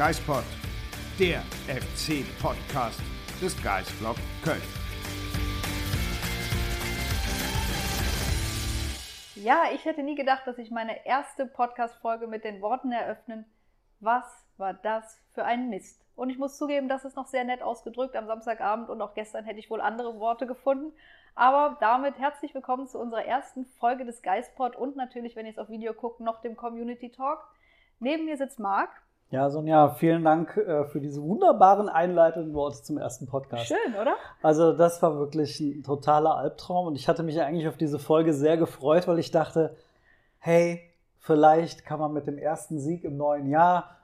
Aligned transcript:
Geispod, 0.00 0.44
der 1.18 1.42
FC-Podcast 1.68 3.02
des 3.38 3.62
Geisblog 3.62 4.16
Köln. 4.42 4.62
Ja, 9.34 9.64
ich 9.74 9.84
hätte 9.84 10.02
nie 10.02 10.14
gedacht, 10.14 10.46
dass 10.46 10.56
ich 10.56 10.70
meine 10.70 11.04
erste 11.04 11.44
Podcast-Folge 11.44 12.28
mit 12.28 12.44
den 12.44 12.62
Worten 12.62 12.92
eröffnen. 12.92 13.44
Was 14.00 14.24
war 14.56 14.72
das 14.72 15.20
für 15.34 15.44
ein 15.44 15.68
Mist? 15.68 16.02
Und 16.16 16.30
ich 16.30 16.38
muss 16.38 16.56
zugeben, 16.56 16.88
das 16.88 17.04
ist 17.04 17.16
noch 17.16 17.26
sehr 17.26 17.44
nett 17.44 17.60
ausgedrückt 17.60 18.16
am 18.16 18.26
Samstagabend 18.26 18.88
und 18.88 19.02
auch 19.02 19.12
gestern 19.12 19.44
hätte 19.44 19.58
ich 19.58 19.68
wohl 19.68 19.82
andere 19.82 20.18
Worte 20.18 20.46
gefunden. 20.46 20.94
Aber 21.34 21.76
damit 21.78 22.18
herzlich 22.18 22.54
willkommen 22.54 22.88
zu 22.88 22.98
unserer 22.98 23.26
ersten 23.26 23.66
Folge 23.78 24.06
des 24.06 24.22
Geistpod 24.22 24.76
und 24.76 24.96
natürlich, 24.96 25.36
wenn 25.36 25.44
ihr 25.44 25.52
es 25.52 25.58
auf 25.58 25.68
Video 25.68 25.92
guckt, 25.92 26.20
noch 26.20 26.40
dem 26.40 26.56
Community 26.56 27.12
Talk. 27.12 27.46
Neben 27.98 28.24
mir 28.24 28.38
sitzt 28.38 28.58
Marc. 28.58 28.88
Ja, 29.30 29.48
Sonja, 29.48 29.90
vielen 29.90 30.24
Dank 30.24 30.56
äh, 30.56 30.84
für 30.86 31.00
diese 31.00 31.22
wunderbaren 31.22 31.88
einleitenden 31.88 32.52
Worte 32.52 32.82
zum 32.82 32.98
ersten 32.98 33.28
Podcast. 33.28 33.66
Schön, 33.66 33.94
oder? 34.00 34.16
Also 34.42 34.72
das 34.72 35.00
war 35.02 35.20
wirklich 35.20 35.60
ein 35.60 35.84
totaler 35.84 36.36
Albtraum 36.36 36.88
und 36.88 36.96
ich 36.96 37.06
hatte 37.06 37.22
mich 37.22 37.40
eigentlich 37.40 37.68
auf 37.68 37.76
diese 37.76 38.00
Folge 38.00 38.34
sehr 38.34 38.56
gefreut, 38.56 39.06
weil 39.06 39.20
ich 39.20 39.30
dachte, 39.30 39.76
hey, 40.40 40.80
vielleicht 41.20 41.84
kann 41.84 42.00
man 42.00 42.12
mit 42.12 42.26
dem 42.26 42.38
ersten 42.38 42.80
Sieg 42.80 43.04
im 43.04 43.16
neuen 43.16 43.48
Jahr 43.48 43.98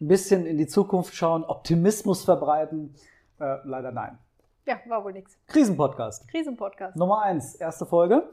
ein 0.00 0.08
bisschen 0.08 0.46
in 0.46 0.58
die 0.58 0.66
Zukunft 0.66 1.14
schauen, 1.14 1.44
Optimismus 1.44 2.24
verbreiten. 2.24 2.92
Äh, 3.38 3.58
leider 3.62 3.92
nein. 3.92 4.18
Ja, 4.66 4.80
war 4.88 5.04
wohl 5.04 5.12
nichts. 5.12 5.38
Krisenpodcast. 5.46 6.26
Krisenpodcast. 6.26 6.96
Nummer 6.96 7.22
eins, 7.22 7.54
erste 7.54 7.86
Folge. 7.86 8.24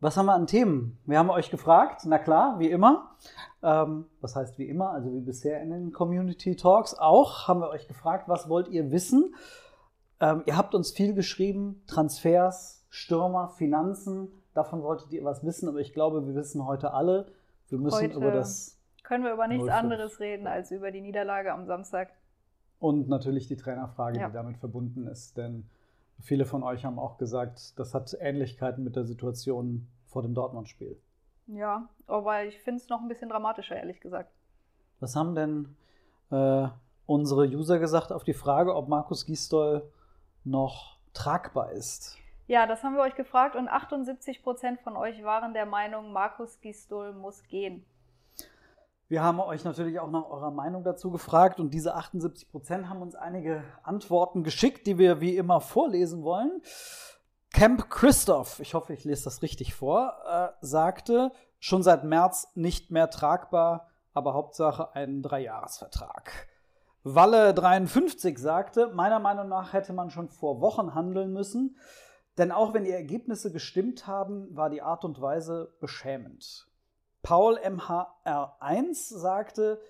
Was 0.00 0.16
haben 0.16 0.26
wir 0.26 0.34
an 0.34 0.46
Themen? 0.46 0.98
Wir 1.06 1.18
haben 1.18 1.30
euch 1.30 1.50
gefragt, 1.50 2.02
na 2.04 2.18
klar, 2.18 2.58
wie 2.58 2.70
immer. 2.70 3.14
Ähm, 3.62 4.06
was 4.20 4.36
heißt 4.36 4.58
wie 4.58 4.68
immer? 4.68 4.90
Also 4.90 5.12
wie 5.12 5.20
bisher 5.20 5.62
in 5.62 5.70
den 5.70 5.92
Community 5.92 6.56
Talks 6.56 6.94
auch, 6.94 7.48
haben 7.48 7.60
wir 7.60 7.70
euch 7.70 7.88
gefragt, 7.88 8.28
was 8.28 8.48
wollt 8.48 8.68
ihr 8.68 8.90
wissen? 8.90 9.34
Ähm, 10.20 10.42
ihr 10.46 10.56
habt 10.56 10.74
uns 10.74 10.90
viel 10.90 11.14
geschrieben, 11.14 11.82
Transfers, 11.86 12.84
Stürmer, 12.90 13.48
Finanzen, 13.48 14.28
davon 14.52 14.82
wolltet 14.82 15.10
ihr 15.12 15.24
was 15.24 15.42
wissen, 15.44 15.68
aber 15.68 15.78
ich 15.80 15.92
glaube, 15.94 16.26
wir 16.26 16.34
wissen 16.34 16.66
heute 16.66 16.92
alle, 16.92 17.26
wir 17.68 17.78
müssen 17.78 17.96
Heute 17.96 18.16
über 18.16 18.30
das 18.30 18.78
Können 19.02 19.24
wir 19.24 19.32
über 19.32 19.48
nichts 19.48 19.64
05. 19.66 19.74
anderes 19.76 20.20
reden 20.20 20.46
als 20.46 20.70
über 20.70 20.90
die 20.90 21.00
Niederlage 21.00 21.52
am 21.52 21.66
Samstag. 21.66 22.10
und 22.78 23.08
natürlich 23.08 23.48
die 23.48 23.56
Trainerfrage, 23.56 24.20
Ja. 24.20 24.26
die 24.28 24.34
damit 24.34 24.58
verbunden 24.58 25.06
ist, 25.06 25.36
denn 25.38 25.64
viele 26.20 26.44
von 26.44 26.62
euch 26.62 26.84
haben 26.84 26.98
auch 26.98 27.18
gesagt, 27.18 27.78
das 27.78 27.94
hat 27.94 28.16
Ähnlichkeiten 28.20 28.84
mit 28.84 28.96
der 28.96 29.04
Situation 29.04 29.88
vor 30.06 30.22
dem 30.22 30.34
Dortmund-Spiel. 30.34 31.00
Ja, 31.46 31.88
aber 32.06 32.44
ich 32.44 32.58
finde 32.60 32.80
es 32.80 32.88
noch 32.88 33.00
ein 33.00 33.08
bisschen 33.08 33.28
dramatischer, 33.28 33.76
ehrlich 33.76 34.00
gesagt. 34.00 34.32
Was 35.00 35.16
haben 35.16 35.34
denn 35.34 35.76
äh, 36.30 36.68
unsere 37.06 37.46
User 37.46 37.78
gesagt 37.78 38.12
auf 38.12 38.24
die 38.24 38.34
Frage, 38.34 38.74
ob 38.74 38.88
Markus 38.88 39.26
Gisdol 39.26 39.90
noch 40.44 40.98
tragbar 41.12 41.72
ist? 41.72 42.16
Ja, 42.46 42.66
das 42.66 42.82
haben 42.82 42.94
wir 42.94 43.02
euch 43.02 43.14
gefragt 43.14 43.56
und 43.56 43.68
78% 43.68 44.78
von 44.78 44.96
euch 44.96 45.22
waren 45.24 45.54
der 45.54 45.66
Meinung, 45.66 46.12
Markus 46.12 46.60
Gisdol 46.60 47.12
muss 47.12 47.42
gehen. 47.44 47.84
Wir 49.08 49.22
haben 49.22 49.38
euch 49.38 49.64
natürlich 49.64 50.00
auch 50.00 50.10
nach 50.10 50.24
eurer 50.30 50.50
Meinung 50.50 50.82
dazu 50.82 51.10
gefragt 51.10 51.60
und 51.60 51.74
diese 51.74 51.94
78 51.94 52.50
Prozent 52.50 52.88
haben 52.88 53.02
uns 53.02 53.14
einige 53.14 53.62
Antworten 53.82 54.44
geschickt, 54.44 54.86
die 54.86 54.96
wir 54.96 55.20
wie 55.20 55.36
immer 55.36 55.60
vorlesen 55.60 56.22
wollen. 56.22 56.62
Camp 57.52 57.90
Christoph, 57.90 58.60
ich 58.60 58.72
hoffe, 58.72 58.94
ich 58.94 59.04
lese 59.04 59.24
das 59.24 59.42
richtig 59.42 59.74
vor, 59.74 60.14
äh, 60.26 60.48
sagte, 60.62 61.32
schon 61.58 61.82
seit 61.82 62.04
März 62.04 62.50
nicht 62.54 62.90
mehr 62.90 63.10
tragbar, 63.10 63.90
aber 64.14 64.32
Hauptsache 64.32 64.94
einen 64.94 65.22
Dreijahresvertrag. 65.22 66.48
Walle 67.02 67.52
53 67.52 68.38
sagte, 68.38 68.88
meiner 68.88 69.20
Meinung 69.20 69.48
nach 69.48 69.74
hätte 69.74 69.92
man 69.92 70.08
schon 70.10 70.30
vor 70.30 70.62
Wochen 70.62 70.94
handeln 70.94 71.34
müssen, 71.34 71.76
denn 72.38 72.50
auch 72.50 72.72
wenn 72.72 72.84
die 72.84 72.90
Ergebnisse 72.90 73.52
gestimmt 73.52 74.06
haben, 74.06 74.48
war 74.56 74.70
die 74.70 74.80
Art 74.82 75.04
und 75.04 75.20
Weise 75.20 75.74
beschämend. 75.78 76.66
Paul 77.24 77.58
MHR1 77.58 79.18
sagte, 79.18 79.80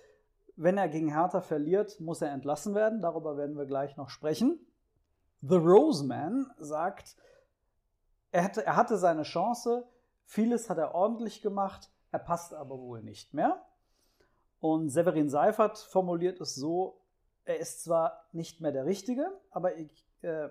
wenn 0.55 0.78
er 0.78 0.89
gegen 0.89 1.12
Hertha 1.12 1.41
verliert, 1.41 1.99
muss 1.99 2.22
er 2.22 2.31
entlassen 2.31 2.77
werden. 2.77 3.03
Darüber 3.03 3.37
werden 3.37 3.56
wir 3.56 3.67
gleich 3.67 3.97
noch 3.97 4.09
sprechen. 4.09 4.65
The 5.43 5.56
Roseman 5.56 6.49
sagt, 6.59 7.17
er 8.31 8.44
hatte, 8.44 8.65
er 8.65 8.77
hatte 8.77 8.97
seine 8.97 9.25
Chance, 9.25 9.84
vieles 10.25 10.71
hat 10.71 10.78
er 10.78 10.94
ordentlich 10.94 11.43
gemacht, 11.43 11.91
er 12.12 12.21
passt 12.21 12.55
aber 12.55 12.78
wohl 12.78 13.03
nicht 13.03 13.34
mehr. 13.34 13.67
Und 14.61 14.91
Severin 14.91 15.28
Seifert 15.28 15.78
formuliert 15.78 16.41
es 16.41 16.55
so, 16.55 17.00
er 17.44 17.59
ist 17.59 17.83
zwar 17.83 18.27
nicht 18.33 18.61
mehr 18.61 18.73
der 18.73 18.87
Richtige, 18.87 19.28
aber 19.50 19.77
ich, 19.77 20.06
äh, 20.23 20.49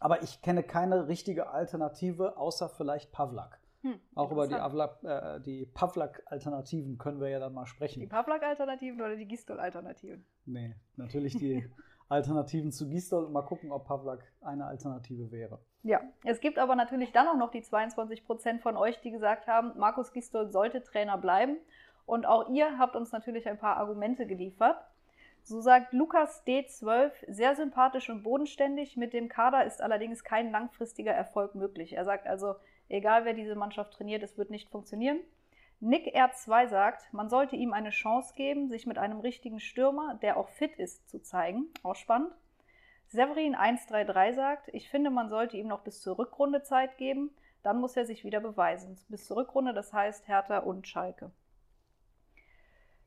aber 0.00 0.22
ich 0.22 0.42
kenne 0.42 0.64
keine 0.64 1.06
richtige 1.06 1.50
Alternative, 1.50 2.36
außer 2.36 2.68
vielleicht 2.68 3.12
Pavlak. 3.12 3.57
Hm, 3.82 4.00
Auch 4.14 4.32
über 4.32 4.48
die. 4.48 4.54
Avlak, 4.54 5.02
äh, 5.04 5.40
die 5.40 5.66
Pavlak-Alternativen 5.66 6.98
können 6.98 7.20
wir 7.20 7.28
ja 7.28 7.38
dann 7.38 7.54
mal 7.54 7.66
sprechen. 7.66 8.00
Die 8.00 8.06
Pavlak-Alternativen 8.06 9.00
oder 9.00 9.16
die 9.16 9.26
Gisdol-Alternativen? 9.26 10.26
Nee, 10.46 10.74
natürlich 10.96 11.36
die 11.36 11.64
Alternativen 12.08 12.72
zu 12.72 12.88
Gisdol 12.88 13.24
und 13.24 13.32
mal 13.32 13.42
gucken, 13.42 13.70
ob 13.70 13.86
Pavlak 13.86 14.24
eine 14.40 14.66
Alternative 14.66 15.30
wäre. 15.30 15.60
Ja, 15.82 16.00
es 16.24 16.40
gibt 16.40 16.58
aber 16.58 16.74
natürlich 16.74 17.12
dann 17.12 17.28
auch 17.28 17.36
noch 17.36 17.50
die 17.50 17.62
22% 17.62 18.60
von 18.60 18.76
euch, 18.76 19.00
die 19.00 19.10
gesagt 19.10 19.46
haben, 19.46 19.78
Markus 19.78 20.12
Gisdol 20.12 20.48
sollte 20.50 20.82
Trainer 20.82 21.18
bleiben. 21.18 21.58
Und 22.04 22.26
auch 22.26 22.48
ihr 22.48 22.78
habt 22.78 22.96
uns 22.96 23.12
natürlich 23.12 23.46
ein 23.48 23.58
paar 23.58 23.76
Argumente 23.76 24.26
geliefert. 24.26 24.78
So 25.42 25.60
sagt 25.60 25.92
Lukas 25.92 26.44
D12, 26.46 27.10
sehr 27.28 27.54
sympathisch 27.54 28.10
und 28.10 28.22
bodenständig. 28.22 28.96
Mit 28.96 29.12
dem 29.12 29.28
Kader 29.28 29.64
ist 29.64 29.80
allerdings 29.80 30.24
kein 30.24 30.50
langfristiger 30.50 31.12
Erfolg 31.12 31.54
möglich. 31.54 31.92
Er 31.94 32.04
sagt 32.04 32.26
also, 32.26 32.54
egal 32.88 33.24
wer 33.24 33.34
diese 33.34 33.54
Mannschaft 33.54 33.92
trainiert, 33.94 34.22
es 34.22 34.38
wird 34.38 34.50
nicht 34.50 34.68
funktionieren. 34.68 35.20
Nick 35.80 36.14
R2 36.16 36.68
sagt, 36.68 37.12
man 37.12 37.28
sollte 37.28 37.54
ihm 37.54 37.72
eine 37.72 37.90
Chance 37.90 38.34
geben, 38.34 38.68
sich 38.68 38.86
mit 38.86 38.98
einem 38.98 39.20
richtigen 39.20 39.60
Stürmer, 39.60 40.18
der 40.22 40.36
auch 40.36 40.48
fit 40.48 40.74
ist, 40.76 41.08
zu 41.08 41.20
zeigen. 41.22 41.68
Auch 41.84 41.94
spannend. 41.94 42.32
Severin 43.06 43.54
133 43.54 44.34
sagt, 44.34 44.68
ich 44.74 44.90
finde, 44.90 45.10
man 45.10 45.28
sollte 45.28 45.56
ihm 45.56 45.68
noch 45.68 45.80
bis 45.80 46.02
zur 46.02 46.18
Rückrunde 46.18 46.62
Zeit 46.62 46.98
geben, 46.98 47.30
dann 47.62 47.80
muss 47.80 47.96
er 47.96 48.04
sich 48.04 48.24
wieder 48.24 48.40
beweisen. 48.40 48.98
Bis 49.08 49.26
zur 49.26 49.36
Rückrunde, 49.36 49.72
das 49.72 49.92
heißt 49.92 50.26
Hertha 50.28 50.58
und 50.58 50.86
Schalke. 50.86 51.30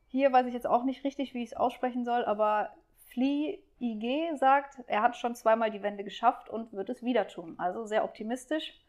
Hier 0.07 0.31
weiß 0.31 0.47
ich 0.47 0.53
jetzt 0.53 0.67
auch 0.67 0.83
nicht 0.83 1.03
richtig, 1.03 1.33
wie 1.33 1.43
ich 1.43 1.51
es 1.51 1.57
aussprechen 1.57 2.03
soll, 2.03 2.25
aber 2.25 2.73
Flea 3.07 3.59
IG 3.79 4.35
sagt, 4.37 4.83
er 4.87 5.01
hat 5.01 5.17
schon 5.17 5.35
zweimal 5.35 5.71
die 5.71 5.83
Wende 5.83 6.03
geschafft 6.03 6.49
und 6.49 6.73
wird 6.73 6.89
es 6.89 7.03
wieder 7.03 7.27
tun. 7.27 7.55
Also 7.59 7.85
sehr 7.85 8.03
optimistisch. 8.03 8.80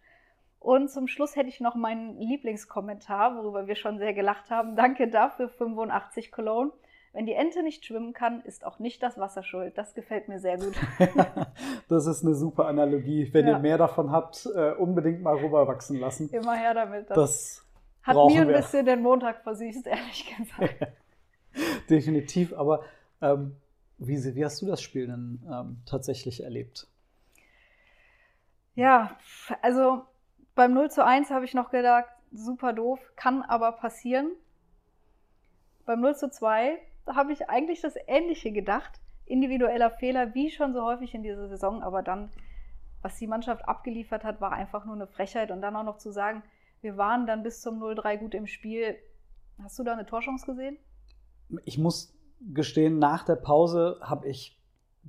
Und 0.62 0.90
zum 0.90 1.08
Schluss 1.08 1.34
hätte 1.34 1.48
ich 1.48 1.60
noch 1.60 1.74
meinen 1.74 2.16
Lieblingskommentar, 2.18 3.36
worüber 3.36 3.66
wir 3.66 3.74
schon 3.74 3.98
sehr 3.98 4.14
gelacht 4.14 4.48
haben. 4.50 4.76
Danke 4.76 5.08
dafür, 5.08 5.48
85 5.48 6.30
Cologne. 6.30 6.70
Wenn 7.12 7.26
die 7.26 7.34
Ente 7.34 7.62
nicht 7.62 7.84
schwimmen 7.84 8.12
kann, 8.12 8.40
ist 8.42 8.64
auch 8.64 8.78
nicht 8.78 9.02
das 9.02 9.18
Wasser 9.18 9.42
schuld. 9.42 9.76
Das 9.76 9.92
gefällt 9.94 10.28
mir 10.28 10.38
sehr 10.38 10.56
gut. 10.58 10.74
das 11.88 12.06
ist 12.06 12.24
eine 12.24 12.34
super 12.34 12.66
Analogie. 12.66 13.28
Wenn 13.32 13.46
Ja. 13.46 13.54
ihr 13.54 13.58
mehr 13.58 13.76
davon 13.76 14.12
habt, 14.12 14.46
äh, 14.54 14.70
unbedingt 14.72 15.20
mal 15.20 15.36
rüberwachsen 15.36 15.98
lassen. 15.98 16.30
Immer 16.30 16.54
her 16.54 16.74
damit. 16.74 17.10
Das, 17.10 17.16
Das 17.16 17.66
hat 18.04 18.16
mir 18.16 18.42
ein 18.42 18.48
wir. 18.48 18.56
bisschen 18.56 18.86
den 18.86 19.02
Montag 19.02 19.42
versüßt, 19.42 19.86
ehrlich 19.86 20.34
gesagt. 20.36 20.86
definitiv. 21.90 22.54
Aber 22.54 22.84
ähm, 23.20 23.56
wie, 23.98 24.34
wie 24.34 24.44
hast 24.44 24.62
du 24.62 24.66
das 24.66 24.80
Spiel 24.80 25.08
denn 25.08 25.42
ähm, 25.52 25.82
tatsächlich 25.86 26.44
erlebt? 26.44 26.86
Ja, 28.74 29.16
also 29.60 30.02
beim 30.54 30.74
0 30.74 30.90
zu 30.90 31.04
1 31.04 31.30
habe 31.30 31.44
ich 31.44 31.54
noch 31.54 31.70
gedacht, 31.70 32.08
super 32.32 32.72
doof, 32.72 33.00
kann 33.16 33.42
aber 33.42 33.72
passieren. 33.72 34.30
Beim 35.84 36.00
0 36.00 36.16
zu 36.16 36.30
2 36.30 36.78
habe 37.06 37.32
ich 37.32 37.48
eigentlich 37.48 37.80
das 37.80 37.94
Ähnliche 38.06 38.52
gedacht. 38.52 39.00
Individueller 39.26 39.90
Fehler, 39.90 40.34
wie 40.34 40.50
schon 40.50 40.72
so 40.72 40.82
häufig 40.82 41.14
in 41.14 41.22
dieser 41.22 41.48
Saison, 41.48 41.82
aber 41.82 42.02
dann 42.02 42.30
was 43.02 43.16
die 43.18 43.26
Mannschaft 43.26 43.68
abgeliefert 43.68 44.24
hat, 44.24 44.40
war 44.40 44.52
einfach 44.52 44.84
nur 44.84 44.94
eine 44.94 45.06
Frechheit. 45.06 45.50
Und 45.50 45.60
dann 45.60 45.76
auch 45.76 45.84
noch 45.84 45.98
zu 45.98 46.12
sagen, 46.12 46.42
wir 46.80 46.96
waren 46.96 47.26
dann 47.26 47.42
bis 47.42 47.60
zum 47.60 47.82
0-3 47.82 48.16
gut 48.16 48.34
im 48.34 48.46
Spiel. 48.46 48.96
Hast 49.62 49.78
du 49.78 49.84
da 49.84 49.92
eine 49.92 50.06
Torchance 50.06 50.46
gesehen? 50.46 50.78
Ich 51.64 51.78
muss 51.78 52.14
gestehen, 52.40 52.98
nach 52.98 53.24
der 53.24 53.36
Pause 53.36 53.98
habe 54.00 54.28
ich 54.28 54.58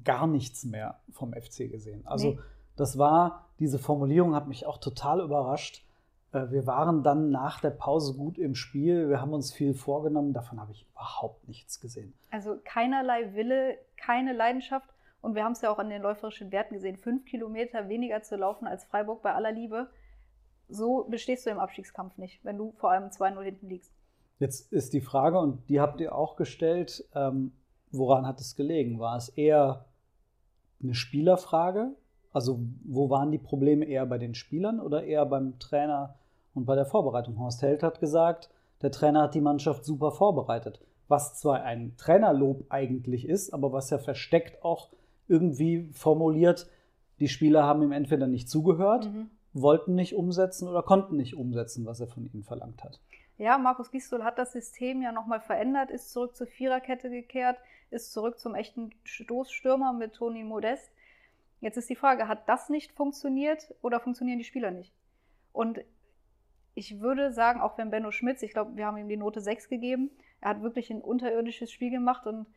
gar 0.04 0.28
nichts 0.28 0.66
mehr 0.66 1.00
vom 1.12 1.34
FC 1.34 1.72
gesehen. 1.72 2.06
Also 2.06 2.32
Nee. 2.32 2.40
Das 2.76 2.98
war, 2.98 3.46
diese 3.60 3.80
Formulierung 3.80 4.36
hat 4.36 4.48
mich 4.48 4.66
auch 4.66 4.78
total 4.78 5.22
überrascht. 5.22 5.86
Äh, 6.32 6.50
Wir 6.52 6.66
waren 6.68 7.04
dann 7.04 7.30
nach 7.30 7.60
der 7.60 7.70
Pause 7.70 8.16
gut 8.16 8.38
im 8.38 8.56
Spiel. 8.56 9.10
Wir 9.10 9.22
haben 9.22 9.34
uns 9.34 9.54
viel 9.54 9.74
vorgenommen. 9.74 10.34
Davon 10.34 10.60
habe 10.60 10.72
ich 10.72 10.88
überhaupt 10.92 11.48
nichts 11.48 11.80
gesehen. 11.80 12.14
Also 12.32 12.58
keinerlei 12.64 13.34
Wille, 13.36 13.78
keine 13.98 14.34
Leidenschaft. 14.34 14.90
Und 15.22 15.36
wir 15.36 15.46
haben 15.46 15.54
es 15.54 15.62
ja 15.62 15.72
auch 15.72 15.80
an 15.80 15.90
den 15.90 16.02
läuferischen 16.02 16.52
Werten 16.52 16.74
gesehen. 16.74 16.98
Fünf 16.98 17.26
Kilometer 17.26 17.88
weniger 17.88 18.22
zu 18.24 18.36
laufen 18.36 18.68
als 18.68 18.84
Freiburg 18.86 19.22
bei 19.22 19.34
aller 19.34 19.52
Liebe. 19.52 19.90
So 20.68 21.06
bestehst 21.10 21.46
du 21.46 21.50
im 21.50 21.60
Abstiegskampf 21.60 22.18
nicht, 22.18 22.44
wenn 22.44 22.58
du 22.58 22.74
vor 22.78 22.92
allem 22.92 23.10
2-0 23.10 23.42
hinten 23.44 23.70
liegst. 23.70 23.94
Jetzt 24.40 24.74
ist 24.74 24.94
die 24.94 25.02
Frage, 25.02 25.40
und 25.40 25.70
die 25.70 25.80
habt 25.80 26.02
ihr 26.02 26.16
auch 26.16 26.36
gestellt, 26.36 27.06
ähm, 27.14 27.54
woran 27.92 28.26
hat 28.28 28.42
es 28.42 28.56
gelegen? 28.56 29.00
War 29.00 29.16
es 29.16 29.30
eher 29.30 29.86
eine 30.82 30.96
Spielerfrage? 30.96 31.96
Also 32.34 32.60
wo 32.84 33.10
waren 33.10 33.32
die 33.32 33.38
Probleme 33.38 33.86
eher 33.86 34.06
bei 34.06 34.18
den 34.18 34.34
Spielern 34.34 34.80
oder 34.80 35.04
eher 35.04 35.26
beim 35.26 35.60
Trainer 35.60 36.16
und 36.54 36.66
bei 36.66 36.76
der 36.76 36.86
Vorbereitung? 36.86 37.40
Horst 37.40 37.62
Held 37.62 37.84
hat 37.84 38.00
gesagt, 38.00 38.50
der 38.82 38.92
Trainer 38.92 39.24
hat 39.24 39.36
die 39.36 39.42
Mannschaft 39.42 39.86
super 39.86 40.12
vorbereitet. 40.12 40.82
Was 41.08 41.40
zwar 41.40 41.64
ein 41.64 41.96
Trainerlob 41.96 42.66
eigentlich 42.70 43.28
ist, 43.28 43.54
aber 43.54 43.72
was 43.72 43.92
ja 43.92 44.00
versteckt 44.00 44.64
auch 44.64 44.90
irgendwie 45.28 45.90
formuliert, 45.94 46.68
die 47.20 47.28
Spieler 47.28 47.64
haben 47.64 47.84
ihm 47.84 47.92
entweder 47.92 48.28
nicht 48.28 48.50
zugehört, 48.50 49.10
wollten 49.54 49.96
nicht 49.96 50.16
umsetzen 50.16 50.68
oder 50.68 50.82
konnten 50.82 51.16
nicht 51.16 51.36
umsetzen, 51.36 51.86
was 51.86 52.00
er 52.00 52.08
von 52.08 52.26
ihnen 52.26 52.44
verlangt 52.44 52.84
hat. 52.84 53.00
Ja, 53.38 53.58
Markus 53.58 53.92
Gisdol 53.92 54.24
hat 54.24 54.38
das 54.38 54.52
System 54.52 55.02
ja 55.02 55.12
nochmal 55.12 55.40
verändert, 55.40 55.92
ist 55.92 56.12
zurück 56.12 56.36
zur 56.36 56.48
Viererkette 56.48 57.10
gekehrt, 57.10 57.58
ist 57.90 58.12
zurück 58.12 58.40
zum 58.40 58.56
echten 58.56 58.92
Stoßstürmer 59.04 59.94
mit 59.94 60.14
Toni 60.14 60.44
Modest. 60.44 60.92
Jetzt 61.64 61.78
ist 61.78 61.90
die 61.90 61.96
Frage, 61.96 62.28
hat 62.28 62.50
das 62.50 62.68
nicht 62.68 62.92
funktioniert 62.92 63.74
oder 63.82 64.02
funktionieren 64.02 64.38
die 64.38 64.44
Spieler 64.44 64.70
nicht? 64.70 64.94
Und 65.54 65.80
ich 66.76 67.00
würde 67.00 67.32
sagen, 67.32 67.62
auch 67.62 67.78
wenn 67.78 67.90
Benno 67.90 68.12
Schmitz, 68.12 68.42
ich 68.44 68.52
glaube, 68.52 68.76
wir 68.76 68.86
haben 68.86 68.98
ihm 68.98 69.08
die 69.08 69.16
Note 69.16 69.40
6 69.40 69.70
gegeben, 69.70 70.12
er 70.42 70.50
hat 70.50 70.62
wirklich 70.62 70.92
ein 70.92 71.02
unterirdisches 71.02 71.72
Spiel 71.72 71.90
gemacht 71.90 72.28
und 72.28 72.48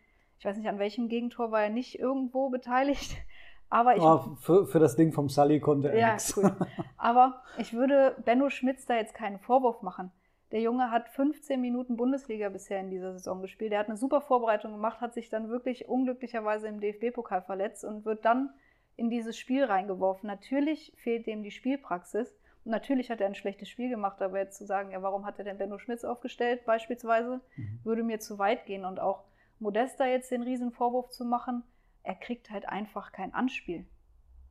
ich 0.40 0.44
weiß 0.44 0.56
nicht, 0.56 0.68
an 0.68 0.80
welchem 0.80 1.08
Gegentor 1.08 1.52
war 1.52 1.62
er 1.62 1.70
nicht 1.70 2.00
irgendwo 2.00 2.50
beteiligt. 2.50 3.16
Aber 3.70 3.94
ich, 3.94 4.02
Oh, 4.02 4.36
für, 4.40 4.66
für 4.66 4.80
das 4.80 4.96
Ding 4.96 5.12
vom 5.12 5.28
Sully 5.28 5.60
konnte 5.60 5.90
er 5.90 5.98
ja, 5.98 6.12
nichts. 6.14 6.36
cool. 6.36 6.56
Aber 6.96 7.42
ich 7.58 7.74
würde 7.74 8.16
Benno 8.24 8.50
Schmitz 8.50 8.86
da 8.86 8.96
jetzt 8.96 9.14
keinen 9.14 9.38
Vorwurf 9.38 9.82
machen. 9.82 10.10
Der 10.50 10.60
Junge 10.60 10.90
hat 10.90 11.08
15 11.10 11.60
Minuten 11.60 11.96
Bundesliga 11.96 12.48
bisher 12.48 12.80
in 12.80 12.90
dieser 12.90 13.12
Saison 13.12 13.40
gespielt. 13.40 13.70
Er 13.70 13.80
hat 13.80 13.88
eine 13.88 13.96
super 13.96 14.20
Vorbereitung 14.20 14.72
gemacht, 14.72 15.00
hat 15.00 15.14
sich 15.14 15.28
dann 15.28 15.48
wirklich 15.48 15.88
unglücklicherweise 15.88 16.66
im 16.66 16.80
DFB-Pokal 16.80 17.42
verletzt 17.42 17.84
und 17.84 18.04
wird 18.04 18.24
dann 18.24 18.50
in 18.96 19.10
dieses 19.10 19.36
Spiel 19.36 19.64
reingeworfen. 19.64 20.26
Natürlich 20.26 20.92
fehlt 20.96 21.26
dem 21.26 21.42
die 21.42 21.50
Spielpraxis. 21.50 22.34
Und 22.64 22.72
natürlich 22.72 23.10
hat 23.10 23.20
er 23.20 23.28
ein 23.28 23.34
schlechtes 23.34 23.68
Spiel 23.68 23.88
gemacht, 23.88 24.20
aber 24.20 24.38
jetzt 24.38 24.58
zu 24.58 24.66
sagen, 24.66 24.90
ja, 24.90 25.00
warum 25.00 25.24
hat 25.24 25.38
er 25.38 25.44
denn 25.44 25.58
Benno 25.58 25.78
Schmitz 25.78 26.04
aufgestellt, 26.04 26.64
beispielsweise, 26.66 27.40
würde 27.84 28.02
mir 28.02 28.18
zu 28.18 28.38
weit 28.38 28.66
gehen. 28.66 28.84
Und 28.84 28.98
auch 28.98 29.22
Modesta 29.60 30.06
jetzt 30.06 30.32
den 30.32 30.42
riesen 30.42 30.72
Vorwurf 30.72 31.10
zu 31.10 31.24
machen, 31.24 31.62
er 32.02 32.16
kriegt 32.16 32.50
halt 32.50 32.68
einfach 32.68 33.12
kein 33.12 33.34
Anspiel. 33.34 33.86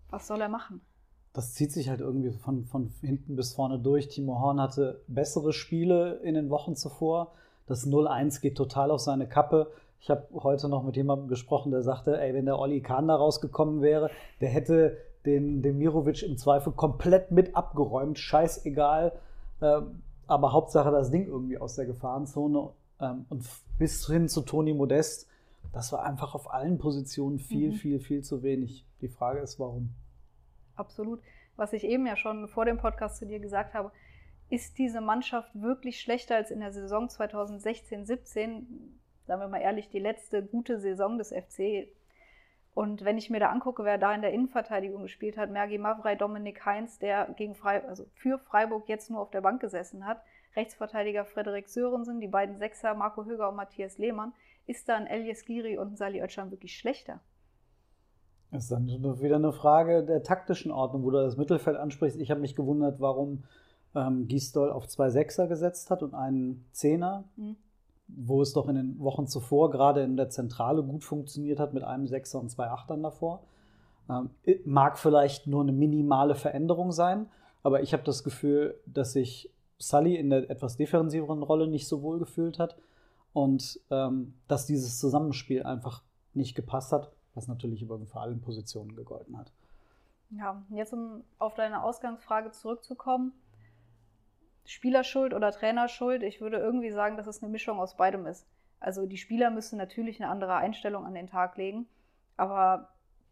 Was 0.10 0.28
soll 0.28 0.42
er 0.42 0.50
machen? 0.50 0.82
Das 1.34 1.54
zieht 1.54 1.74
sich 1.74 1.90
halt 1.90 2.00
irgendwie 2.00 2.32
von, 2.32 2.66
von 2.66 2.94
hinten 3.02 3.36
bis 3.36 3.54
vorne 3.54 3.80
durch. 3.80 4.08
Timo 4.08 4.40
Horn 4.40 4.62
hatte 4.62 5.04
bessere 5.08 5.52
Spiele 5.52 6.22
in 6.24 6.36
den 6.36 6.50
Wochen 6.50 6.78
zuvor. 6.78 7.34
Das 7.66 7.86
0-1 7.86 8.40
geht 8.42 8.56
total 8.56 8.92
auf 8.92 9.02
seine 9.02 9.28
Kappe. 9.28 9.72
Ich 10.00 10.10
habe 10.10 10.28
heute 10.34 10.70
noch 10.70 10.84
mit 10.84 10.96
jemandem 10.96 11.28
gesprochen, 11.28 11.72
der 11.72 11.82
sagte, 11.82 12.20
ey, 12.20 12.34
wenn 12.34 12.46
der 12.46 12.60
Olli 12.60 12.82
Kahn 12.82 13.08
da 13.08 13.16
rausgekommen 13.16 13.82
wäre, 13.82 14.12
der 14.40 14.50
hätte 14.50 14.98
den, 15.26 15.62
Mirovic 15.78 16.22
im 16.24 16.38
Zweifel 16.38 16.74
komplett 16.74 17.32
mit 17.32 17.56
abgeräumt. 17.56 18.20
Scheißegal. 18.20 19.14
Ähm, 19.62 20.04
aber 20.28 20.54
Hauptsache 20.54 20.92
das 20.92 21.10
Ding 21.10 21.26
irgendwie 21.28 21.58
aus 21.58 21.76
der 21.76 21.86
Gefahrenzone. 21.86 22.70
Ähm, 23.00 23.26
und 23.30 23.44
bis 23.80 24.06
hin 24.06 24.28
zu 24.30 24.42
Toni 24.42 24.74
Modest, 24.74 25.28
das 25.74 25.92
war 25.92 26.04
einfach 26.04 26.36
auf 26.36 26.54
allen 26.54 26.78
Positionen 26.78 27.40
viel, 27.40 27.70
Mhm. 27.72 27.74
viel, 27.74 28.00
viel 28.00 28.24
zu 28.24 28.44
wenig. 28.44 28.86
Die 29.02 29.08
Frage 29.10 29.40
ist, 29.40 29.60
warum? 29.60 29.90
Absolut. 30.76 31.20
Was 31.56 31.74
ich 31.74 31.84
eben 31.84 32.06
ja 32.06 32.16
schon 32.16 32.48
vor 32.48 32.66
dem 32.66 32.78
Podcast 32.78 33.18
zu 33.18 33.26
dir 33.26 33.40
gesagt 33.40 33.74
habe, 33.74 33.92
ist 34.50 34.78
diese 34.78 35.02
Mannschaft 35.02 35.50
wirklich 35.56 36.00
schlechter 36.00 36.36
als 36.36 36.52
in 36.52 36.60
der 36.60 36.72
Saison 36.72 37.08
2016-17? 37.08 38.64
Sagen 39.28 39.42
wir 39.42 39.48
mal 39.48 39.62
ehrlich, 39.62 39.90
die 39.90 40.00
letzte 40.00 40.44
gute 40.44 40.80
Saison 40.80 41.18
des 41.18 41.30
FC. 41.30 41.88
Und 42.74 43.06
wenn 43.06 43.18
ich 43.18 43.30
mir 43.30 43.40
da 43.40 43.50
angucke, 43.50 43.84
wer 43.86 43.98
da 43.98 44.14
in 44.14 44.22
der 44.22 44.34
Innenverteidigung 44.34 45.04
gespielt 45.04 45.38
hat, 45.38 45.50
Mergi 45.50 45.78
Mavrei, 45.78 46.16
Dominik 46.16 46.66
Heinz, 46.66 47.00
der 47.00 47.34
gegen 47.38 47.56
Frei, 47.56 47.84
also 47.88 48.06
für 48.14 48.38
Freiburg 48.38 48.90
jetzt 48.90 49.10
nur 49.10 49.22
auf 49.22 49.32
der 49.32 49.42
Bank 49.42 49.62
gesessen 49.62 50.06
hat, 50.06 50.22
Rechtsverteidiger 50.56 51.26
Frederik 51.26 51.70
Sörensen, 51.70 52.20
die 52.20 52.28
beiden 52.28 52.58
Sechser 52.58 52.94
Marco 52.94 53.26
Höger 53.26 53.50
und 53.50 53.56
Matthias 53.56 53.98
Lehmann, 53.98 54.34
ist 54.68 54.90
da 54.90 54.98
ein 54.98 55.08
Elias 55.08 55.46
Giri 55.46 55.78
und 55.78 55.94
ein 55.94 55.96
Sali 55.96 56.22
Özcan 56.22 56.52
wirklich 56.52 56.78
schlechter? 56.78 57.20
Das 58.52 58.64
ist 58.64 58.72
dann 58.72 58.88
wieder 58.88 59.36
eine 59.36 59.52
Frage 59.52 60.04
der 60.04 60.24
taktischen 60.24 60.72
Ordnung, 60.72 61.04
wo 61.04 61.12
du 61.12 61.18
das 61.18 61.38
Mittelfeld 61.38 61.78
ansprichst. 61.78 62.20
Ich 62.20 62.32
habe 62.32 62.42
mich 62.42 62.56
gewundert, 62.56 63.00
warum 63.00 63.44
ähm, 63.96 64.28
Gisdol 64.28 64.72
auf 64.72 64.88
zwei 64.88 65.10
Sechser 65.10 65.48
gesetzt 65.48 65.90
hat 65.90 66.04
und 66.04 66.14
einen 66.14 66.66
Zehner, 66.72 67.26
Mhm. 67.36 67.58
Wo 68.08 68.42
es 68.42 68.54
doch 68.54 68.68
in 68.68 68.76
den 68.76 69.00
Wochen 69.00 69.28
zuvor 69.28 69.72
gerade 69.72 70.04
in 70.04 70.18
der 70.18 70.30
Zentrale 70.30 70.84
gut 70.84 71.04
funktioniert 71.04 71.60
hat 71.60 71.74
mit 71.74 71.84
einem 71.84 72.08
Sechser 72.08 72.40
und 72.40 72.50
zwei 72.50 72.68
Achtern 72.68 73.02
davor. 73.02 73.44
Ähm, 74.10 74.30
mag 74.66 74.98
vielleicht 75.00 75.48
nur 75.48 75.62
eine 75.62 75.72
minimale 75.72 76.36
Veränderung 76.36 76.92
sein, 76.92 77.28
aber 77.64 77.82
ich 77.82 77.94
habe 77.94 78.04
das 78.04 78.24
Gefühl, 78.24 78.80
dass 78.86 79.14
sich 79.14 79.52
Sully 79.80 80.16
in 80.16 80.30
der 80.30 80.50
etwas 80.50 80.78
defensiveren 80.78 81.44
Rolle 81.44 81.68
nicht 81.68 81.88
so 81.88 82.02
wohl 82.02 82.20
gefühlt 82.20 82.60
hat 82.60 82.78
und 83.34 83.80
ähm, 83.90 84.36
dass 84.48 84.66
dieses 84.66 85.00
Zusammenspiel 85.00 85.64
einfach 85.64 86.04
nicht 86.34 86.56
gepasst 86.56 86.92
hat, 86.92 87.12
was 87.34 87.48
natürlich 87.48 87.82
übrigens 87.82 88.12
für 88.12 88.20
allen 88.20 88.42
Positionen 88.42 88.96
gegolten 88.96 89.38
hat. 89.38 89.52
Ja, 90.32 90.64
jetzt 90.70 90.94
um 90.94 91.24
auf 91.38 91.56
deine 91.56 91.84
Ausgangsfrage 91.84 92.52
zurückzukommen. 92.52 93.34
Spielerschuld 94.66 95.34
oder 95.34 95.52
Trainerschuld, 95.52 96.24
ich 96.24 96.42
würde 96.42 96.58
irgendwie 96.58 96.92
sagen, 96.92 97.18
dass 97.18 97.28
es 97.28 97.42
eine 97.42 97.52
Mischung 97.52 97.80
aus 97.80 97.96
beidem 97.96 98.26
ist. 98.26 98.48
Also 98.80 99.06
die 99.06 99.18
Spieler 99.18 99.50
müssen 99.50 99.78
natürlich 99.78 100.22
eine 100.22 100.32
andere 100.32 100.56
Einstellung 100.56 101.06
an 101.06 101.14
den 101.14 101.28
Tag 101.28 101.58
legen, 101.58 101.88
aber 102.38 102.90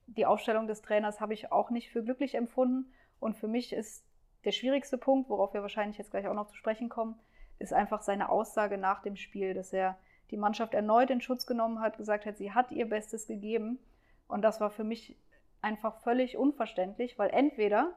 die 0.08 0.26
Aufstellung 0.26 0.68
des 0.68 0.82
Trainers 0.82 1.22
habe 1.22 1.34
ich 1.34 1.52
auch 1.52 1.70
nicht 1.70 1.92
für 1.92 2.04
glücklich 2.04 2.36
empfunden. 2.36 2.92
Und 3.20 3.36
für 3.36 3.48
mich 3.48 3.74
ist 3.74 4.06
der 4.46 4.52
schwierigste 4.52 4.98
Punkt, 4.98 5.30
worauf 5.30 5.54
wir 5.54 5.62
wahrscheinlich 5.62 5.98
jetzt 5.98 6.12
gleich 6.12 6.28
auch 6.28 6.34
noch 6.34 6.48
zu 6.48 6.56
sprechen 6.56 6.90
kommen, 6.90 7.20
ist 7.60 7.74
einfach 7.74 8.02
seine 8.02 8.30
Aussage 8.30 8.78
nach 8.78 9.02
dem 9.02 9.16
Spiel, 9.16 9.54
dass 9.54 9.72
er 9.74 9.98
die 10.32 10.38
Mannschaft 10.38 10.74
erneut 10.74 11.10
in 11.10 11.22
Schutz 11.22 11.46
genommen 11.46 11.80
hat, 11.80 11.98
gesagt 11.98 12.26
hat, 12.26 12.38
sie 12.38 12.52
hat 12.52 12.72
ihr 12.72 12.90
Bestes 12.90 13.28
gegeben. 13.28 13.80
Und 14.28 14.42
das 14.42 14.60
war 14.60 14.70
für 14.70 14.84
mich 14.84 15.16
einfach 15.62 16.02
völlig 16.02 16.38
unverständlich, 16.38 17.18
weil 17.18 17.30
entweder 17.30 17.94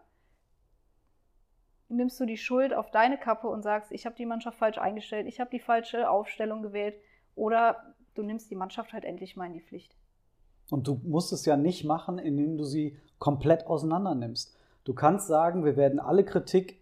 nimmst 1.88 2.19
du 2.19 2.26
die 2.26 2.37
Schuld 2.37 2.75
auf 2.75 2.90
deine 2.90 3.19
Kappe 3.19 3.49
und 3.49 3.62
sagst, 3.62 3.93
ich 3.93 4.07
habe 4.07 4.16
die 4.16 4.26
Mannschaft 4.26 4.59
falsch 4.59 4.78
eingestellt, 4.78 5.26
ich 5.26 5.40
habe 5.40 5.50
die 5.50 5.61
falsche 5.61 6.11
Aufstellung 6.11 6.62
gewählt, 6.62 6.97
oder 7.35 7.95
du 8.14 8.23
nimmst 8.23 8.50
die 8.50 8.57
Mannschaft 8.57 8.93
halt 8.93 9.05
endlich 9.05 9.37
mal 9.37 9.47
in 9.47 9.52
die 9.52 9.61
Pflicht. 9.61 9.95
Und 10.71 10.88
du 10.88 11.00
musst 11.05 11.33
es 11.33 11.45
ja 11.45 11.57
nicht 11.57 11.85
machen, 11.85 12.19
indem 12.19 12.57
du 12.57 12.64
sie 12.64 12.97
komplett 13.19 13.66
auseinander 13.66 14.14
nimmst. 14.14 14.57
Du 14.85 14.95
kannst 14.95 15.28
sagen, 15.28 15.64
wir 15.64 15.76
werden 15.76 16.00
alle 16.00 16.25
Kritik 16.25 16.81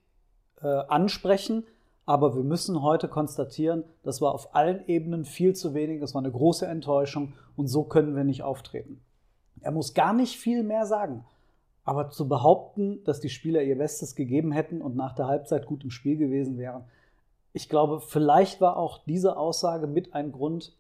äh, 0.62 0.66
ansprechen, 0.66 1.64
aber 2.06 2.34
wir 2.36 2.44
müssen 2.44 2.82
heute 2.82 3.08
konstatieren, 3.08 3.84
das 4.02 4.20
war 4.20 4.34
auf 4.34 4.54
allen 4.54 4.86
Ebenen 4.86 5.24
viel 5.24 5.54
zu 5.54 5.74
wenig, 5.74 6.00
das 6.00 6.14
war 6.14 6.22
eine 6.22 6.32
große 6.32 6.66
Enttäuschung 6.66 7.34
und 7.56 7.66
so 7.66 7.84
können 7.84 8.14
wir 8.14 8.24
nicht 8.24 8.42
auftreten. 8.42 9.02
Er 9.60 9.72
muss 9.72 9.94
gar 9.94 10.12
nicht 10.12 10.36
viel 10.36 10.62
mehr 10.62 10.84
sagen. 10.84 11.24
Aber 11.84 12.10
zu 12.10 12.28
behaupten, 12.28 13.04
dass 13.04 13.20
die 13.20 13.28
Spieler 13.28 13.62
ihr 13.62 13.76
Bestes 13.76 14.14
gegeben 14.14 14.52
hätten 14.52 14.80
und 14.80 14.96
nach 14.96 15.14
der 15.14 15.26
Halbzeit 15.26 15.66
gut 15.66 15.84
im 15.84 15.90
Spiel 15.90 16.16
gewesen 16.16 16.56
wären, 16.58 16.84
ich 17.52 17.68
glaube, 17.68 18.00
vielleicht 18.00 18.60
war 18.60 18.76
auch 18.76 19.04
diese 19.04 19.36
Aussage 19.36 19.86
mit 19.86 20.12
ein 20.14 20.32
Grund, 20.32 20.76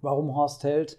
warum 0.00 0.34
Horst 0.34 0.64
Held 0.64 0.98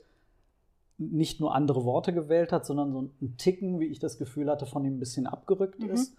nicht 0.97 1.39
nur 1.41 1.53
andere 1.55 1.83
Worte 1.83 2.13
gewählt 2.13 2.51
hat, 2.53 2.65
sondern 2.65 2.93
so 2.93 3.01
ein 3.21 3.35
Ticken, 3.37 3.79
wie 3.79 3.87
ich 3.87 3.99
das 3.99 4.17
Gefühl 4.17 4.49
hatte, 4.49 4.65
von 4.65 4.85
ihm 4.85 4.95
ein 4.95 4.99
bisschen 4.99 5.27
abgerückt 5.27 5.79
Mhm. 5.79 5.89
ist. 5.89 6.15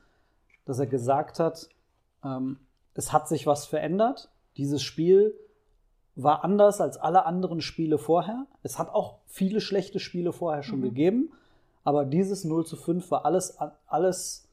Dass 0.67 0.79
er 0.79 0.87
gesagt 0.87 1.39
hat, 1.39 1.69
ähm, 2.25 2.59
es 2.95 3.13
hat 3.13 3.29
sich 3.29 3.47
was 3.47 3.65
verändert. 3.67 4.31
Dieses 4.57 4.83
Spiel 4.83 5.35
war 6.17 6.45
anders 6.45 6.81
als 6.81 6.97
alle 6.97 7.25
anderen 7.25 7.61
Spiele 7.61 7.97
vorher. 7.99 8.47
Es 8.63 8.79
hat 8.79 8.91
auch 8.91 9.19
viele 9.27 9.61
schlechte 9.61 9.99
Spiele 10.01 10.33
vorher 10.33 10.63
schon 10.63 10.81
Mhm. 10.81 10.85
gegeben. 10.85 11.33
Aber 11.85 12.05
dieses 12.05 12.45
0 12.45 12.67
zu 12.67 12.77
5 12.77 13.11
war 13.11 13.25
alles, 13.25 13.59
alles, 13.87 14.49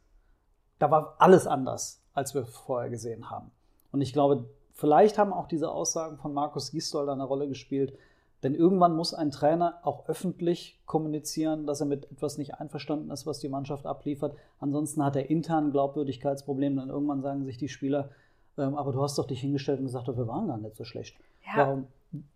da 0.79 0.91
war 0.91 1.15
alles 1.17 1.47
anders, 1.47 2.01
als 2.13 2.35
wir 2.35 2.45
vorher 2.45 2.89
gesehen 2.89 3.29
haben. 3.29 3.51
Und 3.91 4.01
ich 4.01 4.13
glaube, 4.13 4.45
vielleicht 4.73 5.17
haben 5.17 5.33
auch 5.33 5.47
diese 5.47 5.71
Aussagen 5.71 6.17
von 6.17 6.33
Markus 6.33 6.71
Gisdol 6.71 7.09
eine 7.09 7.23
Rolle 7.23 7.47
gespielt, 7.47 7.97
denn 8.43 8.55
irgendwann 8.55 8.95
muss 8.95 9.13
ein 9.13 9.31
Trainer 9.31 9.79
auch 9.83 10.07
öffentlich 10.07 10.79
kommunizieren, 10.85 11.67
dass 11.67 11.79
er 11.79 11.85
mit 11.85 12.11
etwas 12.11 12.37
nicht 12.37 12.55
einverstanden 12.55 13.11
ist, 13.11 13.27
was 13.27 13.39
die 13.39 13.49
Mannschaft 13.49 13.85
abliefert. 13.85 14.35
Ansonsten 14.59 15.05
hat 15.05 15.15
er 15.15 15.29
intern 15.29 15.71
Glaubwürdigkeitsprobleme. 15.71 16.77
Dann 16.77 16.89
irgendwann 16.89 17.21
sagen 17.21 17.45
sich 17.45 17.57
die 17.57 17.69
Spieler, 17.69 18.09
ähm, 18.57 18.75
aber 18.75 18.91
du 18.91 19.01
hast 19.01 19.17
doch 19.19 19.27
dich 19.27 19.41
hingestellt 19.41 19.79
und 19.79 19.85
gesagt, 19.85 20.07
wir 20.07 20.27
waren 20.27 20.47
gar 20.47 20.57
nicht 20.57 20.75
so 20.75 20.83
schlecht. 20.83 21.17
Ja. 21.45 21.67
Warum, 21.67 21.87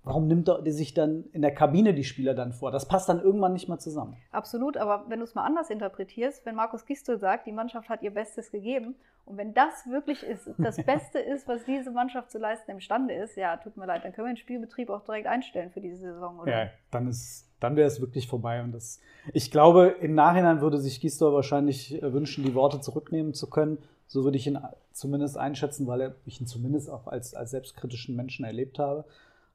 warum 0.04 0.28
nimmt 0.28 0.48
er 0.48 0.72
sich 0.72 0.94
dann 0.94 1.26
in 1.34 1.42
der 1.42 1.54
Kabine 1.54 1.94
die 1.94 2.04
Spieler 2.04 2.34
dann 2.34 2.54
vor? 2.54 2.72
Das 2.72 2.88
passt 2.88 3.10
dann 3.10 3.22
irgendwann 3.22 3.54
nicht 3.54 3.68
mehr 3.68 3.80
zusammen. 3.80 4.16
Absolut, 4.32 4.78
aber 4.78 5.06
wenn 5.10 5.20
du 5.20 5.26
es 5.26 5.36
mal 5.36 5.46
anders 5.46 5.70
interpretierst, 5.70 6.46
wenn 6.46 6.56
Markus 6.56 6.86
Gistel 6.86 7.20
sagt, 7.20 7.46
die 7.48 7.52
Mannschaft 7.52 7.90
hat 7.90 8.02
ihr 8.02 8.12
Bestes 8.14 8.52
gegeben 8.52 8.96
und 9.26 9.38
wenn 9.38 9.54
das 9.54 9.88
wirklich 9.88 10.24
ist, 10.24 10.50
das 10.58 10.78
Beste 10.86 11.20
ist, 11.20 11.48
was 11.48 11.66
diese 11.66 11.92
Mannschaft 11.92 12.32
zu 12.32 12.38
leisten 12.38 12.72
imstande 12.72 13.14
ist, 13.16 13.36
ja, 13.36 13.58
tut 13.58 13.76
mir 13.76 13.86
leid, 13.86 14.06
dann 14.06 14.14
können 14.14 14.28
wir 14.28 14.34
den 14.34 14.38
Spielbetrieb 14.38 14.90
auch 14.90 15.04
direkt 15.04 15.28
einstellen 15.28 15.72
für 15.72 15.82
diese 15.82 15.98
Saison, 15.98 16.40
oder? 16.40 16.52
Ja, 16.52 16.70
dann 16.92 17.08
ist, 17.08 17.52
dann 17.60 17.76
wäre 17.76 17.88
es 17.88 18.00
wirklich 18.00 18.28
vorbei. 18.28 18.62
Und 18.62 18.72
das, 18.72 19.02
ich 19.34 19.52
glaube, 19.52 19.96
im 20.00 20.14
Nachhinein 20.14 20.62
würde 20.62 20.78
sich 20.78 21.02
Gisdol 21.02 21.34
wahrscheinlich 21.34 22.02
äh, 22.02 22.14
wünschen, 22.14 22.46
die 22.46 22.54
Worte 22.54 22.80
zurücknehmen 22.80 23.34
zu 23.34 23.50
können. 23.50 23.80
So 24.08 24.24
würde 24.24 24.38
ich 24.38 24.46
ihn 24.46 24.60
zumindest 24.92 25.38
einschätzen, 25.38 25.88
weil 25.88 26.16
ich 26.26 26.40
ihn 26.40 26.46
zumindest 26.46 26.90
auch 26.92 27.08
als, 27.08 27.34
als 27.34 27.50
selbstkritischen 27.52 28.16
Menschen 28.16 28.46
erlebt 28.46 28.78
habe. 28.78 29.06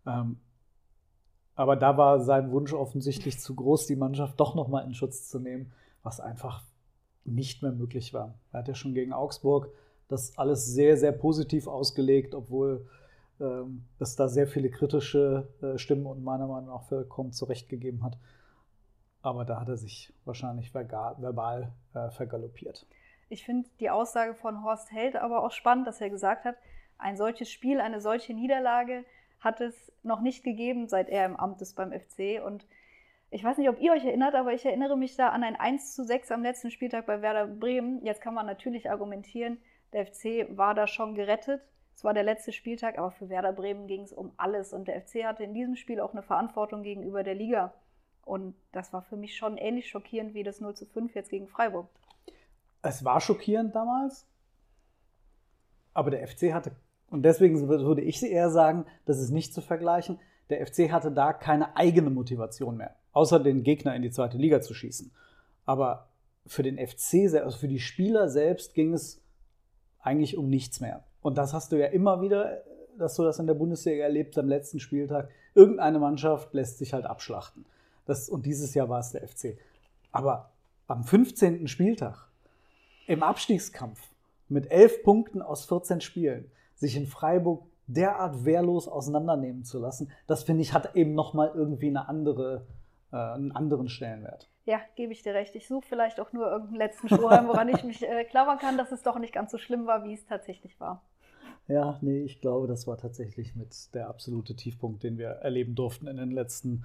Ähm, 0.07 0.39
aber 1.55 1.77
da 1.77 1.97
war 1.97 2.21
sein 2.21 2.51
Wunsch 2.53 2.73
offensichtlich 2.73 3.39
zu 3.39 3.55
groß, 3.55 3.87
die 3.87 3.97
Mannschaft 3.97 4.41
doch 4.41 4.55
nochmal 4.55 4.85
in 4.87 4.95
Schutz 4.95 5.29
zu 5.29 5.39
nehmen, 5.39 5.73
was 6.03 6.21
einfach 6.21 6.65
nicht 7.25 7.63
mehr 7.63 7.73
möglich 7.73 8.15
war. 8.15 8.35
Er 8.53 8.61
hat 8.61 8.69
ja 8.69 8.75
schon 8.75 8.95
gegen 8.95 9.13
Augsburg 9.13 9.71
das 10.09 10.37
alles 10.39 10.67
sehr, 10.67 10.97
sehr 10.97 11.13
positiv 11.13 11.67
ausgelegt, 11.69 12.35
obwohl 12.35 12.89
ähm, 13.41 13.85
es 13.99 14.17
da 14.17 14.29
sehr 14.29 14.47
viele 14.47 14.71
kritische 14.71 15.49
äh, 15.63 15.79
Stimmen 15.79 16.07
und 16.07 16.25
meiner 16.25 16.47
Meinung 16.47 16.69
nach 16.69 16.83
vollkommen 16.83 17.33
zurechtgegeben 17.33 18.03
hat. 18.03 18.19
Aber 19.23 19.45
da 19.45 19.61
hat 19.61 19.69
er 19.69 19.77
sich 19.77 20.13
wahrscheinlich 20.25 20.75
verbal, 20.75 21.73
äh, 21.95 22.11
vergaloppiert. 22.11 22.87
Ich 23.29 23.45
finde 23.45 23.69
die 23.79 23.91
Aussage 23.91 24.35
von 24.35 24.65
Horst 24.65 24.91
Held 24.91 25.17
aber 25.17 25.45
auch 25.45 25.53
spannend, 25.53 25.87
dass 25.87 26.01
er 26.01 26.11
gesagt 26.11 26.45
hat, 26.45 26.57
ein 26.99 27.17
solches 27.17 27.51
Spiel, 27.51 27.81
eine 27.81 28.01
solche 28.01 28.35
Niederlage 28.35 29.05
hat 29.41 29.61
es 29.61 29.93
noch 30.03 30.21
nicht 30.21 30.45
gegeben, 30.45 30.89
seit 30.89 31.09
er 31.09 31.27
im 31.27 31.37
Amt 31.37 31.61
ist 31.63 31.75
beim 31.75 31.93
FC. 31.93 32.43
Und 32.45 32.67
ich 33.31 33.43
weiß 33.43 33.59
nicht, 33.59 33.69
ob 33.69 33.81
ihr 33.81 33.93
euch 33.93 34.05
erinnert, 34.05 34.35
aber 34.35 34.53
ich 34.53 34.65
erinnere 34.65 34.97
mich 34.97 35.17
da 35.17 35.31
an 35.31 35.43
ein 35.43 35.57
1 35.57 35.95
zu 35.95 36.05
6 36.05 36.31
am 36.31 36.43
letzten 36.43 36.71
Spieltag 36.71 37.07
bei 37.07 37.23
Werder 37.23 37.47
Bremen. 37.47 38.05
Jetzt 38.05 38.21
kann 38.21 38.35
man 38.35 38.47
natürlich 38.47 38.91
argumentieren, 38.91 39.59
der 39.93 40.07
FC 40.07 40.47
war 40.57 40.75
da 40.75 40.87
schon 40.87 41.15
gerettet. 41.15 41.63
Es 41.95 42.05
war 42.05 42.15
der 42.15 42.23
letzte 42.23 42.53
Spieltag, 42.53 42.99
aber 42.99 43.11
für 43.11 43.29
Werder 43.29 43.53
Bremen 43.53 43.87
ging 43.87 44.03
es 44.03 44.13
um 44.13 44.33
alles. 44.37 44.73
Und 44.73 44.89
der 44.89 45.01
FC 45.01 45.25
hatte 45.25 45.45
in 45.45 45.55
diesem 45.55 45.77
Spiel 45.77 46.01
auch 46.01 46.13
eine 46.13 46.23
Verantwortung 46.23 46.83
gegenüber 46.83 47.23
der 47.23 47.35
Liga. 47.35 47.75
Und 48.25 48.55
das 48.73 48.93
war 48.93 49.03
für 49.03 49.17
mich 49.17 49.37
schon 49.37 49.57
ähnlich 49.57 49.89
schockierend 49.89 50.35
wie 50.35 50.43
das 50.43 50.61
0 50.61 50.75
zu 50.75 50.87
5 50.87 51.15
jetzt 51.15 51.31
gegen 51.31 51.49
Freiburg. 51.49 51.89
Es 52.83 53.05
war 53.05 53.21
schockierend 53.21 53.75
damals, 53.75 54.27
aber 55.93 56.11
der 56.11 56.27
FC 56.27 56.55
hatte 56.55 56.73
und 57.11 57.25
deswegen 57.25 57.69
würde 57.69 58.03
ich 58.03 58.23
eher 58.23 58.51
sagen, 58.51 58.87
das 59.05 59.19
ist 59.19 59.31
nicht 59.31 59.53
zu 59.53 59.61
vergleichen. 59.61 60.19
Der 60.49 60.65
FC 60.65 60.91
hatte 60.91 61.11
da 61.11 61.33
keine 61.33 61.77
eigene 61.77 62.11
Motivation 62.11 62.77
mehr, 62.77 62.95
außer 63.13 63.41
den 63.41 63.63
Gegner 63.63 63.95
in 63.95 64.03
die 64.03 64.11
zweite 64.11 64.39
Liga 64.39 64.61
zu 64.61 64.75
schießen. 64.75 65.11
Aber 65.67 66.09
für 66.47 66.63
den 66.63 66.79
FC, 66.79 67.33
also 67.35 67.59
für 67.59 67.69
die 67.69 67.81
Spieler 67.81 68.29
selbst, 68.29 68.75
ging 68.75 68.93
es 68.93 69.21
eigentlich 70.01 70.37
um 70.37 70.49
nichts 70.49 70.81
mehr. 70.81 71.05
Und 71.21 71.37
das 71.37 71.53
hast 71.53 71.73
du 71.73 71.77
ja 71.77 71.87
immer 71.87 72.23
wieder, 72.23 72.63
dass 72.97 73.17
du 73.17 73.25
das 73.25 73.39
in 73.39 73.47
der 73.47 73.55
Bundesliga 73.55 74.05
erlebst 74.05 74.39
am 74.39 74.49
letzten 74.49 74.81
Spieltag. 74.81 75.29
Irgendeine 75.55 75.99
Mannschaft 75.99 76.55
lässt 76.55 76.79
sich 76.79 76.93
halt 76.93 77.07
abschlachten. 77.07 77.67
Das, 78.07 78.29
und 78.29 78.47
dieses 78.47 78.75
Jahr 78.75 78.89
war 78.89 79.01
es 79.01 79.13
der 79.13 79.27
FC. 79.27 79.59
Aber 80.13 80.51
am 80.87 81.05
15. 81.05 81.69
Spieltag, 81.69 82.29
im 83.07 83.23
Abstiegskampf, 83.23 84.01
mit 84.49 84.71
elf 84.71 85.03
Punkten 85.03 85.43
aus 85.43 85.65
14 85.67 86.01
Spielen, 86.01 86.51
sich 86.81 86.97
in 86.97 87.07
Freiburg 87.07 87.65
derart 87.87 88.45
wehrlos 88.45 88.89
auseinandernehmen 88.89 89.65
zu 89.65 89.79
lassen, 89.79 90.11
das 90.27 90.43
finde 90.43 90.63
ich 90.63 90.73
hat 90.73 90.97
eben 90.97 91.15
nochmal 91.15 91.53
irgendwie 91.55 91.89
eine 91.89 92.09
andere, 92.09 92.67
äh, 93.13 93.17
einen 93.17 93.53
anderen 93.53 93.89
Stellenwert. 93.89 94.49
Ja, 94.65 94.81
gebe 94.95 95.13
ich 95.13 95.23
dir 95.23 95.35
recht. 95.35 95.55
Ich 95.57 95.67
suche 95.67 95.87
vielleicht 95.87 96.21
auch 96.21 96.33
nur 96.33 96.47
irgendeinen 96.47 96.79
letzten 96.79 97.09
Strohhalm, 97.09 97.49
woran 97.49 97.69
ich 97.69 97.83
mich 97.85 98.03
äh, 98.03 98.25
klammern 98.25 98.59
kann, 98.59 98.79
dass 98.79 98.93
es 98.93 99.03
doch 99.03 99.19
nicht 99.19 99.33
ganz 99.33 99.51
so 99.51 99.59
schlimm 99.59 99.87
war, 99.87 100.05
wie 100.05 100.15
es 100.15 100.25
tatsächlich 100.27 100.79
war. 100.81 101.03
Ja, 101.67 101.99
nee, 102.01 102.23
ich 102.23 102.41
glaube, 102.41 102.67
das 102.67 102.87
war 102.87 102.97
tatsächlich 102.97 103.55
mit 103.55 103.95
der 103.95 104.09
absolute 104.09 104.57
Tiefpunkt, 104.57 105.03
den 105.03 105.19
wir 105.19 105.29
erleben 105.29 105.75
durften 105.75 106.07
in 106.07 106.17
den 106.17 106.31
letzten 106.31 106.85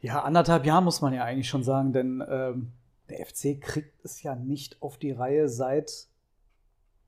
ja, 0.00 0.22
anderthalb 0.22 0.66
Jahren, 0.66 0.84
muss 0.84 1.00
man 1.00 1.14
ja 1.14 1.24
eigentlich 1.24 1.48
schon 1.48 1.62
sagen, 1.62 1.92
denn 1.92 2.24
ähm, 2.28 2.72
der 3.08 3.24
FC 3.24 3.60
kriegt 3.60 4.04
es 4.04 4.22
ja 4.22 4.34
nicht 4.34 4.82
auf 4.82 4.98
die 4.98 5.12
Reihe 5.12 5.48
seit 5.48 6.08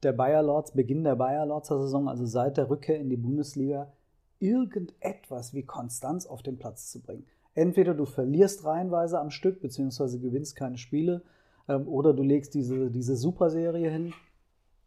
der 0.04 0.12
Bayer 0.12 0.42
Lords, 0.42 0.72
Beginn 0.72 1.04
der 1.04 1.16
Bayer 1.16 1.46
Lords 1.46 1.68
Saison, 1.68 2.08
also 2.08 2.26
seit 2.26 2.56
der 2.56 2.70
Rückkehr 2.70 2.98
in 2.98 3.08
die 3.08 3.16
Bundesliga, 3.16 3.92
irgendetwas 4.38 5.54
wie 5.54 5.62
Konstanz 5.62 6.26
auf 6.26 6.42
den 6.42 6.58
Platz 6.58 6.90
zu 6.90 7.00
bringen. 7.00 7.26
Entweder 7.54 7.94
du 7.94 8.04
verlierst 8.04 8.64
reihenweise 8.64 9.20
am 9.20 9.30
Stück, 9.30 9.60
beziehungsweise 9.60 10.20
gewinnst 10.20 10.56
keine 10.56 10.76
Spiele, 10.76 11.22
ähm, 11.68 11.88
oder 11.88 12.12
du 12.12 12.22
legst 12.22 12.54
diese, 12.54 12.90
diese 12.90 13.16
Superserie 13.16 13.90
hin. 13.90 14.12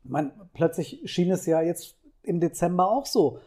Man, 0.04 0.32
plötzlich 0.54 1.02
schien 1.06 1.32
es 1.32 1.46
ja 1.46 1.62
jetzt 1.62 1.98
im 2.24 2.40
Dezember 2.40 2.90
auch 2.90 3.06
so. 3.06 3.40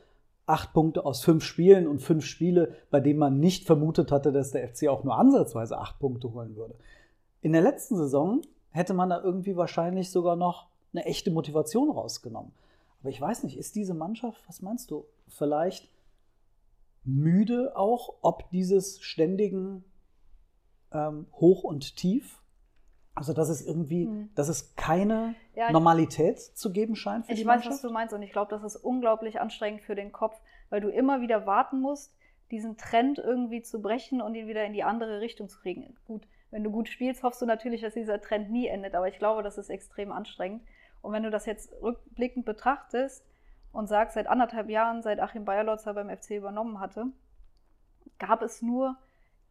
Acht 0.46 0.72
Punkte 0.72 1.04
aus 1.04 1.22
fünf 1.22 1.44
Spielen 1.44 1.86
und 1.86 2.00
fünf 2.00 2.24
Spiele, 2.24 2.74
bei 2.90 2.98
denen 2.98 3.20
man 3.20 3.38
nicht 3.38 3.66
vermutet 3.66 4.10
hatte, 4.10 4.32
dass 4.32 4.50
der 4.50 4.66
FC 4.68 4.88
auch 4.88 5.04
nur 5.04 5.16
ansatzweise 5.16 5.78
acht 5.78 6.00
Punkte 6.00 6.32
holen 6.32 6.56
würde. 6.56 6.74
In 7.40 7.52
der 7.52 7.62
letzten 7.62 7.96
Saison 7.96 8.40
hätte 8.70 8.94
man 8.94 9.10
da 9.10 9.22
irgendwie 9.22 9.56
wahrscheinlich 9.56 10.10
sogar 10.10 10.34
noch 10.34 10.69
eine 10.92 11.04
echte 11.04 11.30
Motivation 11.30 11.90
rausgenommen. 11.90 12.52
Aber 13.00 13.10
ich 13.10 13.20
weiß 13.20 13.44
nicht, 13.44 13.56
ist 13.56 13.74
diese 13.74 13.94
Mannschaft, 13.94 14.42
was 14.46 14.62
meinst 14.62 14.90
du, 14.90 15.06
vielleicht 15.28 15.88
müde 17.04 17.76
auch, 17.76 18.16
ob 18.20 18.50
dieses 18.50 19.00
ständigen 19.00 19.84
ähm, 20.92 21.26
Hoch 21.32 21.64
und 21.64 21.96
Tief? 21.96 22.42
Also, 23.14 23.32
dass 23.32 23.48
es 23.48 23.66
irgendwie, 23.66 24.06
mhm. 24.06 24.30
dass 24.34 24.48
es 24.48 24.76
keine 24.76 25.34
ja, 25.54 25.70
Normalität 25.72 26.38
zu 26.38 26.72
geben 26.72 26.94
scheint 26.94 27.26
für 27.26 27.34
die 27.34 27.44
Mannschaft? 27.44 27.66
Ich 27.66 27.70
weiß, 27.70 27.76
was 27.76 27.82
du 27.82 27.92
meinst 27.92 28.14
und 28.14 28.22
ich 28.22 28.32
glaube, 28.32 28.50
das 28.50 28.62
ist 28.62 28.76
unglaublich 28.76 29.40
anstrengend 29.40 29.82
für 29.82 29.94
den 29.94 30.12
Kopf, 30.12 30.40
weil 30.68 30.80
du 30.80 30.88
immer 30.88 31.20
wieder 31.20 31.46
warten 31.46 31.80
musst, 31.80 32.14
diesen 32.50 32.76
Trend 32.76 33.18
irgendwie 33.18 33.62
zu 33.62 33.80
brechen 33.80 34.20
und 34.20 34.34
ihn 34.34 34.46
wieder 34.46 34.64
in 34.64 34.72
die 34.72 34.84
andere 34.84 35.20
Richtung 35.20 35.48
zu 35.48 35.60
kriegen. 35.60 35.96
Gut, 36.06 36.26
wenn 36.50 36.64
du 36.64 36.70
gut 36.70 36.88
spielst, 36.88 37.22
hoffst 37.22 37.40
du 37.40 37.46
natürlich, 37.46 37.80
dass 37.80 37.94
dieser 37.94 38.20
Trend 38.20 38.50
nie 38.50 38.66
endet, 38.66 38.94
aber 38.94 39.08
ich 39.08 39.18
glaube, 39.18 39.42
das 39.42 39.58
ist 39.58 39.70
extrem 39.70 40.12
anstrengend. 40.12 40.62
Und 41.02 41.12
wenn 41.12 41.22
du 41.22 41.30
das 41.30 41.46
jetzt 41.46 41.72
rückblickend 41.82 42.44
betrachtest 42.44 43.24
und 43.72 43.86
sagst, 43.86 44.14
seit 44.14 44.26
anderthalb 44.26 44.68
Jahren, 44.68 45.02
seit 45.02 45.20
Achim 45.20 45.44
Bayerlotzer 45.44 45.94
beim 45.94 46.08
FC 46.08 46.32
übernommen 46.32 46.80
hatte, 46.80 47.06
gab 48.18 48.42
es 48.42 48.62
nur 48.62 48.96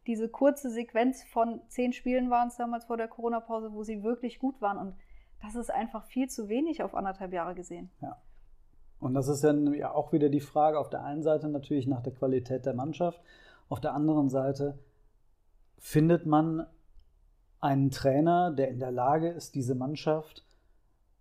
diese 0.06 0.28
kurze 0.28 0.70
Sequenz 0.70 1.22
von 1.24 1.60
zehn 1.68 1.92
Spielen 1.92 2.30
waren 2.30 2.48
es 2.48 2.56
damals 2.56 2.86
vor 2.86 2.96
der 2.96 3.08
Corona-Pause, 3.08 3.72
wo 3.72 3.82
sie 3.82 4.02
wirklich 4.02 4.38
gut 4.38 4.60
waren. 4.60 4.78
Und 4.78 4.96
das 5.42 5.54
ist 5.54 5.70
einfach 5.70 6.04
viel 6.06 6.28
zu 6.28 6.48
wenig 6.48 6.82
auf 6.82 6.94
anderthalb 6.94 7.32
Jahre 7.32 7.54
gesehen. 7.54 7.90
Ja. 8.00 8.16
Und 8.98 9.14
das 9.14 9.28
ist 9.28 9.42
dann 9.42 9.72
ja 9.74 9.92
auch 9.92 10.12
wieder 10.12 10.28
die 10.28 10.40
Frage 10.40 10.78
auf 10.78 10.90
der 10.90 11.04
einen 11.04 11.22
Seite 11.22 11.48
natürlich 11.48 11.86
nach 11.86 12.02
der 12.02 12.12
Qualität 12.12 12.66
der 12.66 12.74
Mannschaft, 12.74 13.20
auf 13.68 13.80
der 13.80 13.94
anderen 13.94 14.28
Seite 14.28 14.78
findet 15.78 16.26
man 16.26 16.66
einen 17.60 17.90
Trainer, 17.90 18.50
der 18.50 18.68
in 18.68 18.78
der 18.78 18.90
Lage 18.90 19.28
ist, 19.28 19.54
diese 19.54 19.74
Mannschaft 19.74 20.44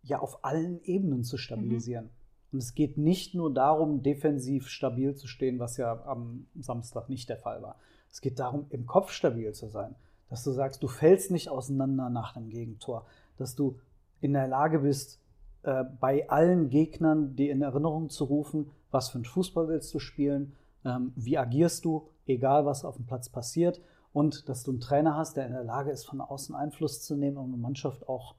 ja 0.10 0.20
auf 0.20 0.44
allen 0.44 0.84
Ebenen 0.84 1.24
zu 1.24 1.38
stabilisieren. 1.38 2.06
Mhm. 2.06 2.20
Und 2.52 2.60
es 2.60 2.74
geht 2.74 2.98
nicht 2.98 3.36
nur 3.36 3.54
darum, 3.54 4.02
defensiv 4.02 4.68
stabil 4.68 5.16
zu 5.16 5.28
stehen, 5.28 5.60
was 5.60 5.78
ja 5.78 6.04
am 6.06 6.48
Samstag 6.60 7.10
nicht 7.10 7.30
der 7.30 7.38
Fall 7.38 7.62
war. 7.62 7.76
Es 8.12 8.22
geht 8.22 8.40
darum, 8.40 8.66
im 8.70 8.86
Kopf 8.88 9.12
stabil 9.12 9.52
zu 9.54 9.68
sein. 9.68 9.96
Dass 10.30 10.44
du 10.44 10.52
sagst, 10.52 10.82
du 10.82 10.88
fällst 10.88 11.32
nicht 11.32 11.50
auseinander 11.50 12.10
nach 12.10 12.34
dem 12.34 12.50
Gegentor. 12.50 13.06
Dass 13.38 13.56
du 13.56 13.80
in 14.20 14.34
der 14.34 14.48
Lage 14.48 14.80
bist, 14.80 15.20
äh, 15.64 15.84
bei 16.00 16.30
allen 16.30 16.70
Gegnern 16.70 17.36
die 17.36 17.50
in 17.50 17.62
Erinnerung 17.62 18.10
zu 18.10 18.26
rufen, 18.26 18.72
was 18.92 19.10
für 19.10 19.20
ein 19.20 19.26
Fußball 19.26 19.68
willst 19.68 19.94
du 19.94 20.00
spielen, 20.00 20.54
ähm, 20.86 21.14
wie 21.16 21.38
agierst 21.38 21.86
du, 21.86 22.08
egal 22.26 22.66
was 22.66 22.86
auf 22.86 22.96
dem 22.96 23.06
Platz 23.06 23.30
passiert. 23.30 23.82
Und 24.12 24.50
dass 24.50 24.64
du 24.64 24.72
einen 24.72 24.80
Trainer 24.80 25.16
hast, 25.16 25.38
der 25.38 25.46
in 25.46 25.54
der 25.54 25.64
Lage 25.64 25.92
ist, 25.92 26.06
von 26.06 26.20
außen 26.20 26.56
Einfluss 26.56 27.04
zu 27.04 27.16
nehmen, 27.16 27.38
um 27.38 27.54
eine 27.54 27.62
Mannschaft 27.62 28.08
auch 28.10 28.36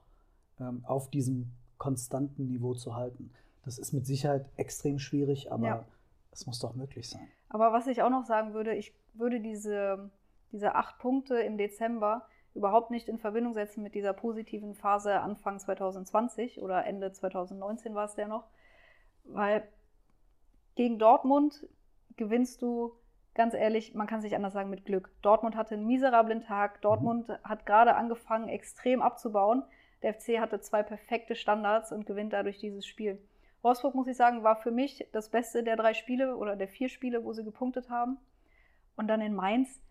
ähm, 0.59 0.83
auf 0.85 1.09
diesem 1.09 1.51
konstanten 1.81 2.45
Niveau 2.45 2.75
zu 2.75 2.95
halten. 2.95 3.31
Das 3.65 3.79
ist 3.79 3.91
mit 3.91 4.05
Sicherheit 4.05 4.45
extrem 4.55 4.99
schwierig, 4.99 5.51
aber 5.51 5.65
ja. 5.65 5.85
es 6.29 6.45
muss 6.45 6.59
doch 6.59 6.75
möglich 6.75 7.09
sein. 7.09 7.27
Aber 7.49 7.73
was 7.73 7.87
ich 7.87 8.03
auch 8.03 8.11
noch 8.11 8.23
sagen 8.23 8.53
würde, 8.53 8.75
ich 8.75 8.93
würde 9.13 9.39
diese, 9.39 10.11
diese 10.51 10.75
acht 10.75 10.99
Punkte 10.99 11.39
im 11.39 11.57
Dezember 11.57 12.27
überhaupt 12.53 12.91
nicht 12.91 13.09
in 13.09 13.17
Verbindung 13.17 13.55
setzen 13.55 13.81
mit 13.81 13.95
dieser 13.95 14.13
positiven 14.13 14.75
Phase 14.75 15.21
Anfang 15.21 15.57
2020 15.57 16.61
oder 16.61 16.85
Ende 16.85 17.13
2019 17.13 17.95
war 17.95 18.05
es 18.05 18.13
der 18.13 18.27
noch, 18.27 18.45
weil 19.23 19.67
gegen 20.75 20.99
Dortmund 20.99 21.67
gewinnst 22.15 22.61
du, 22.61 22.91
ganz 23.33 23.55
ehrlich, 23.55 23.95
man 23.95 24.05
kann 24.05 24.19
es 24.19 24.23
nicht 24.23 24.35
anders 24.35 24.53
sagen, 24.53 24.69
mit 24.69 24.85
Glück. 24.85 25.09
Dortmund 25.23 25.55
hatte 25.55 25.73
einen 25.73 25.87
miserablen 25.87 26.41
Tag, 26.41 26.79
Dortmund 26.81 27.27
mhm. 27.27 27.37
hat 27.43 27.65
gerade 27.65 27.95
angefangen, 27.95 28.49
extrem 28.49 29.01
abzubauen. 29.01 29.63
Der 30.03 30.13
FC 30.13 30.39
hatte 30.39 30.59
zwei 30.59 30.83
perfekte 30.83 31.35
Standards 31.35 31.91
und 31.91 32.05
gewinnt 32.05 32.33
dadurch 32.33 32.57
dieses 32.57 32.85
Spiel. 32.85 33.19
Wolfsburg, 33.61 33.93
muss 33.93 34.07
ich 34.07 34.17
sagen, 34.17 34.43
war 34.43 34.55
für 34.55 34.71
mich 34.71 35.07
das 35.11 35.29
Beste 35.29 35.63
der 35.63 35.75
drei 35.75 35.93
Spiele 35.93 36.35
oder 36.35 36.55
der 36.55 36.67
vier 36.67 36.89
Spiele, 36.89 37.23
wo 37.23 37.33
sie 37.33 37.43
gepunktet 37.43 37.89
haben. 37.89 38.17
Und 38.95 39.07
dann 39.07 39.21
in 39.21 39.35
Mainz, 39.35 39.81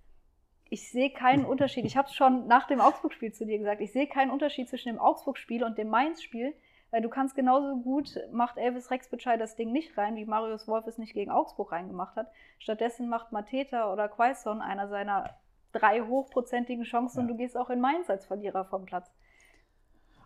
ich 0.68 0.90
sehe 0.90 1.10
keinen 1.10 1.44
Unterschied. 1.44 1.84
Ich 1.84 1.96
habe 1.96 2.08
es 2.08 2.14
schon 2.14 2.46
nach 2.46 2.66
dem 2.66 2.80
Augsburg-Spiel 2.80 3.32
zu 3.32 3.46
dir 3.46 3.58
gesagt. 3.58 3.80
Ich 3.80 3.92
sehe 3.92 4.06
keinen 4.06 4.30
Unterschied 4.30 4.68
zwischen 4.68 4.88
dem 4.88 4.98
Augsburg-Spiel 4.98 5.64
und 5.64 5.78
dem 5.78 5.88
Mainz-Spiel, 5.88 6.54
weil 6.90 7.02
du 7.02 7.08
kannst 7.08 7.36
genauso 7.36 7.76
gut, 7.76 8.18
macht 8.32 8.56
Elvis 8.56 8.90
Rexbescheid 8.90 9.40
das 9.40 9.54
Ding 9.54 9.70
nicht 9.70 9.96
rein, 9.96 10.16
wie 10.16 10.24
Marius 10.24 10.66
Wolf 10.66 10.86
es 10.86 10.98
nicht 10.98 11.14
gegen 11.14 11.30
Augsburg 11.30 11.72
reingemacht 11.72 12.16
hat. 12.16 12.32
Stattdessen 12.58 13.08
macht 13.08 13.30
Mateta 13.30 13.92
oder 13.92 14.08
Quaison 14.08 14.60
einer 14.60 14.88
seiner 14.88 15.30
drei 15.72 16.00
hochprozentigen 16.02 16.84
Chancen 16.84 17.18
ja. 17.18 17.22
und 17.22 17.28
du 17.28 17.36
gehst 17.36 17.56
auch 17.56 17.70
in 17.70 17.80
Mainz 17.80 18.10
als 18.10 18.26
Verlierer 18.26 18.64
vom 18.64 18.86
Platz. 18.86 19.10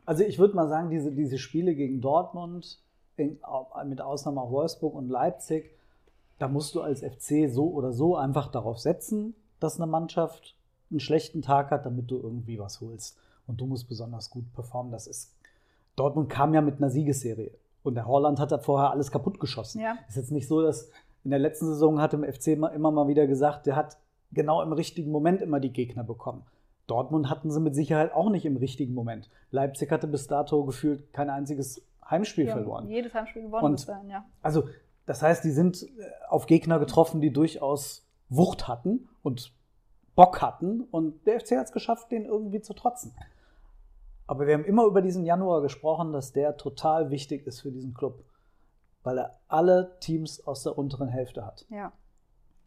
Also 0.06 0.24
ich 0.24 0.38
würde 0.38 0.54
mal 0.54 0.68
sagen, 0.68 0.90
diese, 0.90 1.12
diese 1.12 1.38
Spiele 1.38 1.74
gegen 1.74 2.00
Dortmund, 2.00 2.80
in, 3.16 3.38
mit 3.86 4.00
Ausnahme 4.00 4.40
auch 4.40 4.50
Wolfsburg 4.50 4.94
und 4.94 5.08
Leipzig, 5.08 5.70
da 6.38 6.48
musst 6.48 6.74
du 6.74 6.82
als 6.82 7.00
FC 7.00 7.48
so 7.48 7.68
oder 7.68 7.92
so 7.92 8.16
einfach 8.16 8.48
darauf 8.48 8.78
setzen, 8.78 9.34
dass 9.60 9.80
eine 9.80 9.86
Mannschaft 9.86 10.56
einen 10.90 11.00
schlechten 11.00 11.42
Tag 11.42 11.70
hat, 11.70 11.86
damit 11.86 12.10
du 12.10 12.16
irgendwie 12.16 12.58
was 12.58 12.80
holst. 12.80 13.16
Und 13.46 13.60
du 13.60 13.66
musst 13.66 13.88
besonders 13.88 14.30
gut 14.30 14.52
performen. 14.54 14.90
Das 14.92 15.06
ist. 15.06 15.32
Dortmund 15.96 16.28
kam 16.28 16.54
ja 16.54 16.60
mit 16.60 16.78
einer 16.78 16.90
Siegesserie. 16.90 17.52
Und 17.82 17.94
der 17.94 18.06
Holland 18.06 18.40
hat 18.40 18.50
da 18.50 18.58
vorher 18.58 18.90
alles 18.90 19.10
kaputt 19.10 19.38
geschossen. 19.38 19.80
Ja. 19.80 19.96
Ist 20.08 20.16
jetzt 20.16 20.32
nicht 20.32 20.48
so, 20.48 20.62
dass 20.62 20.88
in 21.24 21.30
der 21.30 21.38
letzten 21.38 21.66
Saison 21.66 22.00
hat 22.00 22.14
im 22.14 22.24
FC 22.24 22.48
immer 22.48 22.90
mal 22.90 23.08
wieder 23.08 23.26
gesagt, 23.26 23.66
der 23.66 23.76
hat 23.76 23.98
genau 24.32 24.62
im 24.62 24.72
richtigen 24.72 25.10
Moment 25.10 25.42
immer 25.42 25.60
die 25.60 25.72
Gegner 25.72 26.02
bekommen. 26.04 26.42
Dortmund 26.86 27.30
hatten 27.30 27.50
sie 27.50 27.60
mit 27.60 27.74
Sicherheit 27.74 28.12
auch 28.12 28.30
nicht 28.30 28.44
im 28.44 28.56
richtigen 28.56 28.94
Moment. 28.94 29.30
Leipzig 29.50 29.90
hatte 29.90 30.06
bis 30.06 30.26
dato 30.26 30.64
gefühlt 30.64 31.12
kein 31.12 31.30
einziges 31.30 31.82
Heimspiel 32.08 32.46
ja, 32.46 32.52
verloren. 32.52 32.88
Jedes 32.88 33.14
Heimspiel 33.14 33.42
gewonnen 33.42 33.64
und, 33.64 33.88
dahin, 33.88 34.10
ja. 34.10 34.24
Also, 34.42 34.68
das 35.06 35.22
heißt, 35.22 35.44
die 35.44 35.50
sind 35.50 35.82
äh, 35.82 35.86
auf 36.28 36.46
Gegner 36.46 36.78
getroffen, 36.78 37.20
die 37.20 37.32
durchaus 37.32 38.06
Wucht 38.28 38.68
hatten 38.68 39.08
und 39.22 39.54
Bock 40.14 40.42
hatten. 40.42 40.82
Und 40.82 41.26
der 41.26 41.40
FC 41.40 41.52
hat 41.52 41.66
es 41.66 41.72
geschafft, 41.72 42.10
den 42.10 42.24
irgendwie 42.24 42.60
zu 42.60 42.74
trotzen. 42.74 43.14
Aber 44.26 44.46
wir 44.46 44.54
haben 44.54 44.64
immer 44.64 44.84
über 44.84 45.02
diesen 45.02 45.24
Januar 45.24 45.62
gesprochen, 45.62 46.12
dass 46.12 46.32
der 46.32 46.56
total 46.56 47.10
wichtig 47.10 47.46
ist 47.46 47.60
für 47.60 47.70
diesen 47.70 47.94
Club, 47.94 48.24
weil 49.02 49.18
er 49.18 49.38
alle 49.48 49.96
Teams 50.00 50.46
aus 50.46 50.62
der 50.62 50.78
unteren 50.78 51.08
Hälfte 51.08 51.44
hat. 51.44 51.66
Ja. 51.68 51.92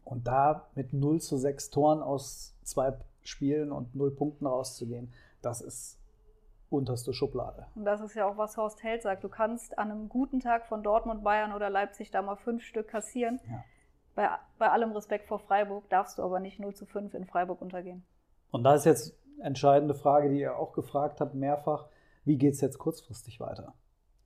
Und 0.04 0.26
da 0.26 0.68
mit 0.74 0.92
0 0.92 1.20
zu 1.20 1.36
6 1.36 1.70
Toren 1.70 2.00
aus 2.00 2.54
zwei 2.62 2.96
Spielen 3.28 3.72
und 3.72 3.94
0 3.94 4.10
Punkten 4.14 4.46
rauszugehen, 4.46 5.12
das 5.42 5.60
ist 5.60 5.98
unterste 6.70 7.12
Schublade. 7.12 7.66
Und 7.74 7.84
das 7.84 8.00
ist 8.00 8.14
ja 8.14 8.26
auch, 8.26 8.36
was 8.36 8.56
Horst 8.56 8.82
Held 8.82 9.02
sagt. 9.02 9.24
Du 9.24 9.28
kannst 9.28 9.78
an 9.78 9.90
einem 9.90 10.08
guten 10.08 10.40
Tag 10.40 10.66
von 10.66 10.82
Dortmund, 10.82 11.24
Bayern 11.24 11.52
oder 11.52 11.70
Leipzig 11.70 12.10
da 12.10 12.22
mal 12.22 12.36
fünf 12.36 12.62
Stück 12.62 12.88
kassieren. 12.88 13.40
Ja. 13.48 13.64
Bei, 14.14 14.28
bei 14.58 14.70
allem 14.70 14.92
Respekt 14.92 15.28
vor 15.28 15.38
Freiburg 15.38 15.88
darfst 15.88 16.18
du 16.18 16.22
aber 16.22 16.40
nicht 16.40 16.58
0 16.58 16.74
zu 16.74 16.86
5 16.86 17.14
in 17.14 17.24
Freiburg 17.24 17.62
untergehen. 17.62 18.04
Und 18.50 18.64
da 18.64 18.74
ist 18.74 18.84
jetzt 18.84 19.14
entscheidende 19.40 19.94
Frage, 19.94 20.28
die 20.28 20.40
ihr 20.40 20.56
auch 20.56 20.72
gefragt 20.72 21.20
habt, 21.20 21.34
mehrfach. 21.34 21.88
Wie 22.24 22.36
geht 22.36 22.54
es 22.54 22.60
jetzt 22.60 22.78
kurzfristig 22.78 23.40
weiter? 23.40 23.74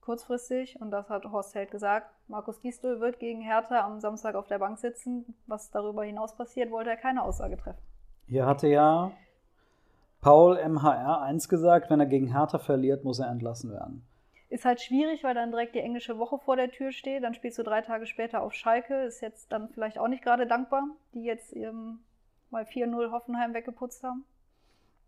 Kurzfristig, 0.01 0.81
und 0.81 0.91
das 0.91 1.09
hat 1.09 1.23
Horst 1.23 1.55
Held 1.55 1.71
gesagt, 1.71 2.11
Markus 2.27 2.59
Gisdol 2.59 2.99
wird 2.99 3.19
gegen 3.19 3.39
Hertha 3.39 3.85
am 3.85 4.01
Samstag 4.01 4.35
auf 4.35 4.47
der 4.47 4.59
Bank 4.59 4.77
sitzen. 4.77 5.33
Was 5.47 5.71
darüber 5.71 6.03
hinaus 6.03 6.35
passiert, 6.35 6.71
wollte 6.71 6.89
er 6.89 6.97
keine 6.97 7.23
Aussage 7.23 7.55
treffen. 7.55 7.81
Hier 8.27 8.45
hatte 8.45 8.67
ja 8.67 9.11
Paul 10.21 10.57
MHR 10.57 11.21
1 11.21 11.49
gesagt, 11.49 11.89
wenn 11.89 11.99
er 11.99 12.05
gegen 12.05 12.27
Hertha 12.27 12.57
verliert, 12.57 13.03
muss 13.03 13.19
er 13.19 13.29
entlassen 13.29 13.71
werden. 13.71 14.03
Ist 14.49 14.65
halt 14.65 14.81
schwierig, 14.81 15.23
weil 15.23 15.33
dann 15.33 15.51
direkt 15.51 15.75
die 15.75 15.79
englische 15.79 16.17
Woche 16.17 16.37
vor 16.37 16.55
der 16.55 16.69
Tür 16.71 16.91
steht. 16.91 17.23
Dann 17.23 17.33
spielst 17.33 17.57
du 17.57 17.63
drei 17.63 17.81
Tage 17.81 18.05
später 18.05 18.41
auf 18.41 18.53
Schalke. 18.53 19.03
Ist 19.03 19.21
jetzt 19.21 19.51
dann 19.51 19.67
vielleicht 19.69 19.97
auch 19.97 20.07
nicht 20.07 20.23
gerade 20.23 20.47
dankbar, 20.47 20.83
die 21.13 21.23
jetzt 21.23 21.55
ähm, 21.55 21.99
mal 22.51 22.63
4-0 22.63 23.11
Hoffenheim 23.11 23.53
weggeputzt 23.53 24.03
haben. 24.03 24.23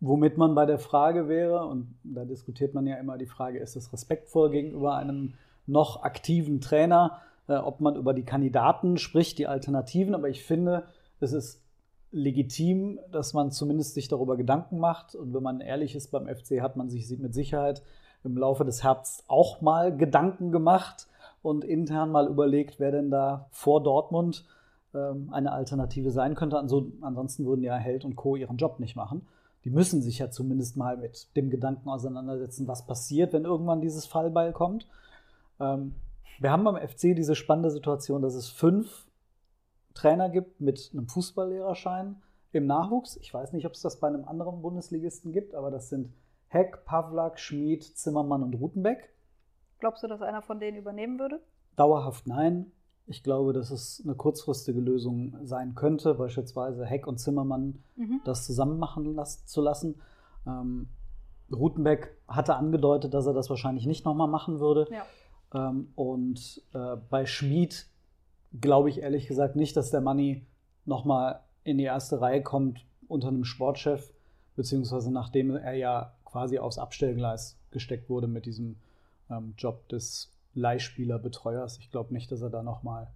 Womit 0.01 0.37
man 0.37 0.55
bei 0.55 0.65
der 0.65 0.79
Frage 0.79 1.29
wäre, 1.29 1.65
und 1.65 1.95
da 2.03 2.25
diskutiert 2.25 2.73
man 2.73 2.85
ja 2.85 2.97
immer 2.97 3.17
die 3.17 3.27
Frage, 3.27 3.59
ist 3.59 3.75
es 3.75 3.93
respektvoll 3.93 4.49
gegenüber 4.49 4.97
einem 4.97 5.35
noch 5.67 6.03
aktiven 6.03 6.59
Trainer, 6.59 7.21
äh, 7.47 7.55
ob 7.55 7.79
man 7.79 7.95
über 7.95 8.13
die 8.13 8.25
Kandidaten 8.25 8.97
spricht, 8.97 9.37
die 9.37 9.47
Alternativen. 9.47 10.13
Aber 10.13 10.27
ich 10.27 10.43
finde, 10.43 10.87
es 11.19 11.31
ist 11.31 11.64
legitim, 12.15 12.97
dass 13.11 13.33
man 13.33 13.51
zumindest 13.51 13.93
sich 13.93 14.07
darüber 14.07 14.37
Gedanken 14.37 14.79
macht. 14.79 15.15
Und 15.15 15.33
wenn 15.33 15.43
man 15.43 15.59
ehrlich 15.59 15.95
ist 15.95 16.11
beim 16.11 16.27
FC, 16.27 16.61
hat 16.61 16.77
man 16.77 16.89
sich 16.89 17.09
mit 17.19 17.33
Sicherheit 17.33 17.83
im 18.23 18.37
Laufe 18.37 18.63
des 18.63 18.83
Herbsts 18.83 19.25
auch 19.27 19.61
mal 19.61 19.95
Gedanken 19.95 20.53
gemacht 20.53 21.07
und 21.41 21.65
intern 21.65 22.11
mal 22.11 22.27
überlegt, 22.27 22.79
wer 22.79 22.91
denn 22.91 23.11
da 23.11 23.47
vor 23.51 23.83
Dortmund 23.83 24.45
ähm, 24.93 25.29
eine 25.31 25.51
Alternative 25.51 26.09
sein 26.09 26.35
könnte. 26.35 26.57
ansonsten 26.57 27.45
würden 27.45 27.63
ja 27.63 27.75
Held 27.75 28.05
und 28.05 28.15
Co. 28.15 28.37
ihren 28.37 28.55
Job 28.55 28.79
nicht 28.79 28.95
machen. 28.95 29.27
Die 29.65 29.69
müssen 29.69 30.01
sich 30.01 30.19
ja 30.19 30.31
zumindest 30.31 30.77
mal 30.77 30.95
mit 30.95 31.35
dem 31.35 31.49
Gedanken 31.49 31.89
auseinandersetzen, 31.89 32.65
was 32.67 32.85
passiert, 32.85 33.33
wenn 33.33 33.43
irgendwann 33.43 33.81
dieses 33.81 34.05
Fallbeil 34.05 34.53
kommt. 34.53 34.87
Ähm, 35.59 35.95
wir 36.39 36.51
haben 36.51 36.63
beim 36.63 36.77
FC 36.77 37.13
diese 37.13 37.35
spannende 37.35 37.71
Situation, 37.71 38.21
dass 38.21 38.35
es 38.35 38.49
fünf 38.49 39.04
Trainer 39.95 40.29
gibt 40.29 40.61
mit 40.61 40.91
einem 40.93 41.07
Fußballlehrerschein 41.07 42.21
im 42.51 42.67
Nachwuchs. 42.67 43.17
Ich 43.17 43.33
weiß 43.33 43.53
nicht, 43.53 43.65
ob 43.65 43.73
es 43.73 43.81
das 43.81 43.99
bei 43.99 44.07
einem 44.07 44.25
anderen 44.25 44.61
Bundesligisten 44.61 45.31
gibt, 45.31 45.55
aber 45.55 45.71
das 45.71 45.89
sind 45.89 46.13
Heck, 46.47 46.85
Pavlak, 46.85 47.39
Schmid, 47.39 47.83
Zimmermann 47.83 48.43
und 48.43 48.53
Rutenbeck. 48.53 49.09
Glaubst 49.79 50.03
du, 50.03 50.07
dass 50.07 50.21
einer 50.21 50.41
von 50.41 50.59
denen 50.59 50.77
übernehmen 50.77 51.19
würde? 51.19 51.41
Dauerhaft 51.75 52.27
nein. 52.27 52.71
Ich 53.07 53.23
glaube, 53.23 53.53
dass 53.53 53.71
es 53.71 54.01
eine 54.03 54.15
kurzfristige 54.15 54.79
Lösung 54.79 55.37
sein 55.43 55.75
könnte, 55.75 56.15
beispielsweise 56.15 56.85
Heck 56.85 57.07
und 57.07 57.19
Zimmermann 57.19 57.83
mhm. 57.95 58.21
das 58.25 58.45
zusammen 58.45 58.79
machen 58.79 59.15
las 59.15 59.45
zu 59.45 59.61
lassen. 59.61 60.01
Ähm, 60.47 60.89
Rutenbeck 61.53 62.17
hatte 62.27 62.55
angedeutet, 62.55 63.13
dass 63.13 63.27
er 63.27 63.33
das 63.33 63.49
wahrscheinlich 63.49 63.85
nicht 63.85 64.05
nochmal 64.05 64.27
machen 64.27 64.59
würde. 64.59 64.87
Ja. 64.91 65.69
Ähm, 65.69 65.91
und 65.95 66.63
äh, 66.73 66.95
bei 67.09 67.25
Schmid 67.25 67.87
glaube 68.61 68.89
ich 68.89 68.99
ehrlich 68.99 69.27
gesagt 69.27 69.55
nicht, 69.55 69.75
dass 69.77 69.91
der 69.91 70.01
Money 70.01 70.45
nochmal 70.85 71.41
in 71.63 71.77
die 71.77 71.83
erste 71.83 72.21
Reihe 72.21 72.43
kommt 72.43 72.85
unter 73.07 73.27
einem 73.27 73.43
Sportchef, 73.43 74.13
beziehungsweise 74.55 75.11
nachdem 75.11 75.55
er 75.55 75.73
ja 75.73 76.13
quasi 76.25 76.59
aufs 76.59 76.77
Abstellgleis 76.77 77.57
gesteckt 77.71 78.09
wurde 78.09 78.27
mit 78.27 78.45
diesem 78.45 78.77
ähm, 79.29 79.53
Job 79.57 79.87
des 79.89 80.31
Leihspielerbetreuers. 80.53 81.79
Ich 81.79 81.91
glaube 81.91 82.13
nicht, 82.13 82.31
dass 82.31 82.41
er 82.41 82.49
da 82.49 82.63
nochmal 82.63 83.11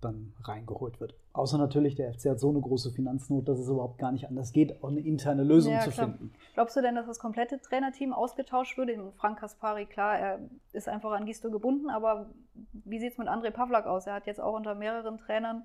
dann 0.00 0.34
reingeholt 0.42 1.00
wird. 1.00 1.14
Außer 1.34 1.58
natürlich, 1.58 1.96
der 1.96 2.14
FC 2.14 2.26
hat 2.26 2.38
so 2.38 2.48
eine 2.48 2.60
große 2.60 2.92
Finanznot, 2.92 3.48
dass 3.48 3.58
es 3.58 3.68
überhaupt 3.68 3.98
gar 3.98 4.12
nicht 4.12 4.28
anders 4.28 4.52
geht, 4.52 4.82
auch 4.84 4.88
eine 4.88 5.00
interne 5.00 5.42
Lösung 5.42 5.72
ja, 5.72 5.80
zu 5.80 5.90
klar. 5.90 6.06
finden. 6.06 6.32
Glaubst 6.54 6.76
du 6.76 6.80
denn, 6.80 6.94
dass 6.94 7.06
das 7.06 7.18
komplette 7.18 7.60
Trainerteam 7.60 8.12
ausgetauscht 8.12 8.78
würde? 8.78 9.12
Frank 9.16 9.40
Kaspari, 9.40 9.86
klar, 9.86 10.16
er 10.16 10.38
ist 10.72 10.88
einfach 10.88 11.10
an 11.10 11.26
Gisto 11.26 11.50
gebunden, 11.50 11.90
aber 11.90 12.30
wie 12.72 13.00
sieht 13.00 13.12
es 13.12 13.18
mit 13.18 13.26
André 13.26 13.50
Pavlak 13.50 13.86
aus? 13.86 14.06
Er 14.06 14.14
hat 14.14 14.26
jetzt 14.26 14.40
auch 14.40 14.54
unter 14.54 14.76
mehreren 14.76 15.18
Trainern 15.18 15.64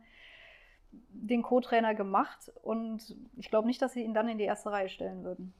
den 0.91 1.43
Co-Trainer 1.43 1.93
gemacht 1.93 2.51
und 2.63 3.15
ich 3.37 3.51
glaube 3.51 3.67
nicht, 3.67 3.79
dass 3.79 3.93
sie 3.93 4.03
ihn 4.03 4.15
dann 4.15 4.27
in 4.27 4.39
die 4.39 4.45
erste 4.45 4.71
Reihe 4.71 4.89
stellen 4.89 5.23
würden. 5.23 5.53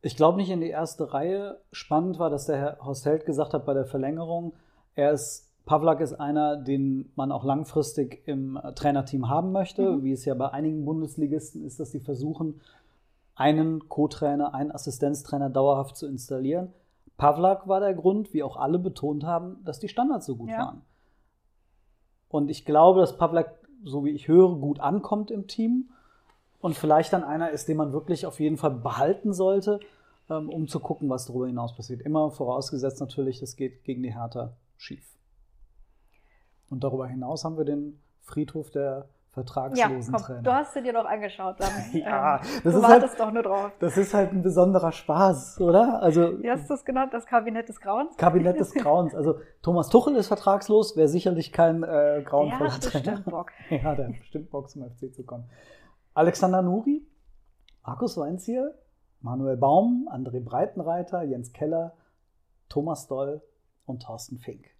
Ich 0.00 0.14
glaube 0.14 0.36
nicht 0.36 0.50
in 0.50 0.60
die 0.60 0.70
erste 0.70 1.12
Reihe. 1.12 1.60
Spannend 1.72 2.20
war, 2.20 2.30
dass 2.30 2.46
der 2.46 2.56
Herr 2.56 2.78
Horst 2.84 3.04
Held 3.04 3.26
gesagt 3.26 3.52
hat 3.52 3.66
bei 3.66 3.74
der 3.74 3.86
Verlängerung, 3.86 4.52
er 4.94 5.10
ist 5.10 5.52
Pavlak 5.66 6.00
ist 6.00 6.14
einer, 6.14 6.56
den 6.56 7.10
man 7.16 7.32
auch 7.32 7.44
langfristig 7.44 8.22
im 8.26 8.56
äh, 8.56 8.72
Trainerteam 8.72 9.28
haben 9.28 9.52
möchte, 9.52 9.96
mhm. 9.96 10.04
wie 10.04 10.12
es 10.12 10.24
ja 10.24 10.34
bei 10.34 10.52
einigen 10.52 10.84
Bundesligisten 10.84 11.64
ist, 11.64 11.78
dass 11.80 11.90
sie 11.90 12.00
versuchen, 12.00 12.60
einen 13.34 13.88
Co-Trainer, 13.88 14.54
einen 14.54 14.70
Assistenztrainer 14.70 15.50
dauerhaft 15.50 15.96
zu 15.96 16.06
installieren. 16.06 16.72
Pavlak 17.18 17.68
war 17.68 17.80
der 17.80 17.94
Grund, 17.94 18.32
wie 18.32 18.42
auch 18.42 18.56
alle 18.56 18.78
betont 18.78 19.24
haben, 19.24 19.58
dass 19.64 19.80
die 19.80 19.88
Standards 19.88 20.26
so 20.26 20.36
gut 20.36 20.48
ja. 20.48 20.58
waren. 20.58 20.82
Und 22.28 22.48
ich 22.48 22.64
glaube, 22.64 23.00
dass 23.00 23.18
Pavlak, 23.18 23.58
so 23.84 24.04
wie 24.04 24.10
ich 24.10 24.28
höre, 24.28 24.56
gut 24.56 24.80
ankommt 24.80 25.30
im 25.30 25.48
Team 25.48 25.90
und 26.60 26.76
vielleicht 26.76 27.12
dann 27.12 27.24
einer 27.24 27.50
ist, 27.50 27.68
den 27.68 27.76
man 27.76 27.92
wirklich 27.92 28.24
auf 28.24 28.38
jeden 28.38 28.56
Fall 28.56 28.70
behalten 28.70 29.32
sollte, 29.32 29.80
ähm, 30.30 30.48
um 30.48 30.68
zu 30.68 30.78
gucken, 30.78 31.08
was 31.10 31.26
darüber 31.26 31.48
hinaus 31.48 31.74
passiert. 31.74 32.02
Immer 32.02 32.30
vorausgesetzt 32.30 33.00
natürlich, 33.00 33.40
das 33.40 33.56
geht 33.56 33.82
gegen 33.84 34.02
die 34.02 34.14
Hertha 34.14 34.52
schief. 34.76 35.15
Und 36.70 36.84
darüber 36.84 37.06
hinaus 37.06 37.44
haben 37.44 37.56
wir 37.56 37.64
den 37.64 38.00
Friedhof 38.22 38.70
der 38.70 39.08
vertragslosen 39.36 40.14
ja, 40.14 40.18
komm, 40.18 40.26
Trainer. 40.26 40.42
Du 40.42 40.52
hast 40.52 40.72
sie 40.72 40.82
dir 40.82 40.94
doch 40.94 41.04
angeschaut. 41.04 41.56
Dann, 41.58 41.70
ja, 41.92 42.36
ähm, 42.36 42.42
das 42.64 42.72
du 42.72 42.80
ist 42.80 42.86
halt, 42.86 43.20
doch 43.20 43.30
nur 43.30 43.42
drauf. 43.42 43.70
Das 43.80 43.96
ist 43.98 44.14
halt 44.14 44.32
ein 44.32 44.42
besonderer 44.42 44.92
Spaß, 44.92 45.60
oder? 45.60 46.02
Also 46.02 46.42
Wie 46.42 46.50
hast 46.50 46.70
du 46.70 46.74
es 46.74 46.84
genannt? 46.86 47.12
Das 47.12 47.26
Kabinett 47.26 47.68
des 47.68 47.78
Grauens? 47.78 48.16
Kabinett 48.16 48.58
des 48.58 48.72
Grauens. 48.72 49.14
Also 49.14 49.38
Thomas 49.60 49.90
Tuchel 49.90 50.16
ist 50.16 50.28
vertragslos, 50.28 50.96
wäre 50.96 51.08
sicherlich 51.08 51.52
kein 51.52 51.82
äh, 51.82 52.22
grauenvoller 52.24 52.70
Ja, 52.70 52.78
Trainer. 52.78 53.04
bestimmt 53.04 53.24
Bock. 53.26 53.52
Ja, 53.70 53.94
der 53.94 54.08
hat 54.08 54.18
bestimmt 54.18 54.50
Bock 54.50 54.70
zum 54.70 54.82
FC 54.90 55.12
zu 55.14 55.22
kommen. 55.24 55.44
Alexander 56.14 56.62
Nuri, 56.62 57.06
Markus 57.84 58.16
Weinziel, 58.16 58.72
Manuel 59.20 59.58
Baum, 59.58 60.08
André 60.10 60.42
Breitenreiter, 60.42 61.22
Jens 61.24 61.52
Keller, 61.52 61.92
Thomas 62.70 63.06
Doll 63.06 63.42
und 63.84 64.02
Thorsten 64.02 64.38
Fink. 64.38 64.75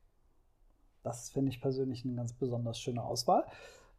Das 1.07 1.31
finde 1.31 1.51
ich 1.51 1.61
persönlich 1.61 2.05
eine 2.05 2.15
ganz 2.17 2.33
besonders 2.33 2.81
schöne 2.81 3.03
Auswahl. 3.05 3.45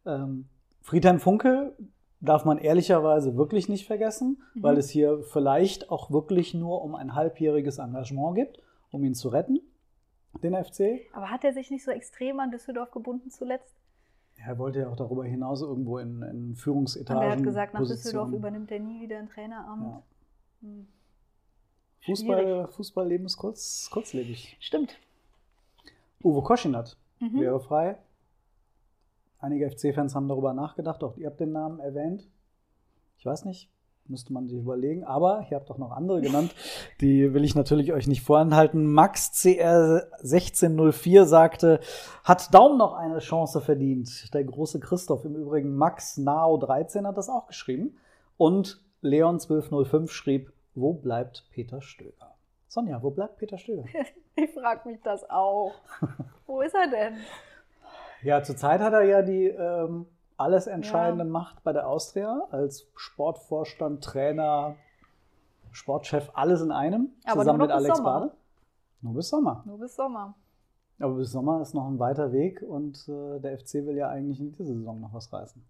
Ähm, 0.04 0.46
Friedhelm 0.82 1.20
Funke 1.20 1.74
darf 2.20 2.44
man 2.44 2.58
ehrlicherweise 2.58 3.36
wirklich 3.36 3.68
nicht 3.70 3.86
vergessen, 3.86 4.42
Mhm. 4.54 4.62
weil 4.62 4.76
es 4.76 4.90
hier 4.90 5.22
vielleicht 5.22 5.90
auch 5.90 6.10
wirklich 6.10 6.52
nur 6.52 6.82
um 6.82 6.94
ein 6.94 7.14
halbjähriges 7.14 7.78
Engagement 7.78 8.34
geht, 8.34 8.62
um 8.90 9.02
ihn 9.04 9.14
zu 9.14 9.28
retten, 9.30 9.58
den 10.42 10.52
FC. 10.54 11.00
Aber 11.14 11.30
hat 11.30 11.44
er 11.44 11.54
sich 11.54 11.70
nicht 11.70 11.82
so 11.84 11.90
extrem 11.90 12.40
an 12.40 12.50
Düsseldorf 12.50 12.90
gebunden 12.90 13.30
zuletzt? 13.30 13.74
Er 14.36 14.58
wollte 14.58 14.80
ja 14.80 14.88
auch 14.90 14.96
darüber 14.96 15.24
hinaus 15.24 15.62
irgendwo 15.62 15.96
in, 15.98 16.22
in 16.22 16.48
Und 16.50 16.56
Führungsetagen. 16.56 17.22
er 17.22 17.30
hat 17.32 17.42
gesagt, 17.42 17.72
nach 17.72 17.80
Positionen. 17.80 18.02
Düsseldorf 18.04 18.32
übernimmt 18.32 18.70
er 18.70 18.80
nie 18.80 19.00
wieder 19.00 19.18
ein 19.18 19.28
Traineramt. 19.30 19.82
Ja. 19.82 20.02
Hm. 20.60 20.86
Fußball. 22.04 22.68
Fußballleben 22.68 23.26
ist 23.26 23.36
kurz, 23.38 23.88
kurzlebig. 23.90 24.56
Stimmt. 24.60 24.96
Uwe 26.22 26.42
Koschinat 26.42 26.96
Mhm. 27.20 27.40
wäre 27.40 27.60
frei. 27.60 27.98
Einige 29.40 29.70
FC-Fans 29.70 30.14
haben 30.14 30.28
darüber 30.28 30.52
nachgedacht, 30.52 31.02
auch 31.04 31.16
ihr 31.16 31.26
habt 31.28 31.40
den 31.40 31.52
Namen 31.52 31.80
erwähnt. 31.80 32.28
Ich 33.18 33.26
weiß 33.26 33.44
nicht, 33.44 33.70
müsste 34.06 34.32
man 34.32 34.46
sich 34.48 34.58
überlegen, 34.58 35.04
aber 35.04 35.46
ihr 35.50 35.56
habt 35.56 35.70
auch 35.70 35.78
noch 35.78 35.90
andere 35.92 36.20
genannt, 36.20 36.54
die 37.00 37.34
will 37.34 37.44
ich 37.44 37.54
natürlich 37.54 37.92
euch 37.92 38.06
nicht 38.06 38.22
vorenthalten. 38.22 38.86
Max 38.92 39.32
CR1604 39.32 41.24
sagte, 41.24 41.80
hat 42.24 42.52
Daum 42.54 42.78
noch 42.78 42.94
eine 42.94 43.18
Chance 43.18 43.60
verdient. 43.60 44.32
Der 44.34 44.44
große 44.44 44.80
Christoph, 44.80 45.24
im 45.24 45.36
Übrigen 45.36 45.74
Max 45.76 46.16
Nao 46.16 46.56
13 46.56 47.06
hat 47.06 47.16
das 47.16 47.28
auch 47.28 47.46
geschrieben. 47.46 47.96
Und 48.36 48.80
Leon 49.00 49.34
1205 49.40 50.10
schrieb, 50.10 50.52
wo 50.74 50.92
bleibt 50.94 51.46
Peter 51.50 51.80
Stöger? 51.80 52.27
Sonja, 52.68 53.02
wo 53.02 53.10
bleibt 53.10 53.38
Peter 53.38 53.58
Stöger? 53.58 53.84
Ich 54.36 54.52
frage 54.52 54.88
mich 54.88 55.00
das 55.02 55.28
auch. 55.28 55.74
Wo 56.46 56.60
ist 56.60 56.72
er 56.72 56.86
denn? 56.88 57.16
Ja, 58.22 58.40
zurzeit 58.40 58.80
hat 58.80 58.92
er 58.92 59.02
ja 59.02 59.22
die 59.22 59.46
ähm, 59.46 60.06
alles 60.36 60.68
entscheidende 60.68 61.24
Ja. 61.24 61.30
Macht 61.30 61.64
bei 61.64 61.72
der 61.72 61.88
Austria 61.88 62.46
als 62.52 62.86
Sportvorstand, 62.94 64.04
Trainer, 64.04 64.76
Sportchef, 65.72 66.30
alles 66.34 66.60
in 66.62 66.70
einem, 66.70 67.08
Aber 67.24 67.40
zusammen 67.40 67.58
nur 67.58 67.66
mit 67.66 67.74
Alex 67.74 67.96
Sommer. 67.96 68.20
Bade. 68.20 68.32
Nur 69.02 69.14
bis 69.14 69.28
Sommer. 69.28 69.62
Nur 69.66 69.78
bis 69.78 69.96
Sommer. 69.96 70.34
Aber 71.00 71.14
bis 71.14 71.32
Sommer 71.32 71.60
ist 71.62 71.74
noch 71.74 71.88
ein 71.88 71.98
weiter 71.98 72.32
Weg 72.32 72.62
und 72.62 73.08
äh, 73.08 73.40
der 73.40 73.58
FC 73.58 73.74
will 73.86 73.96
ja 73.96 74.08
eigentlich 74.08 74.38
in 74.38 74.52
dieser 74.52 74.66
Saison 74.66 75.00
noch 75.00 75.12
was 75.12 75.32
reißen. 75.32 75.64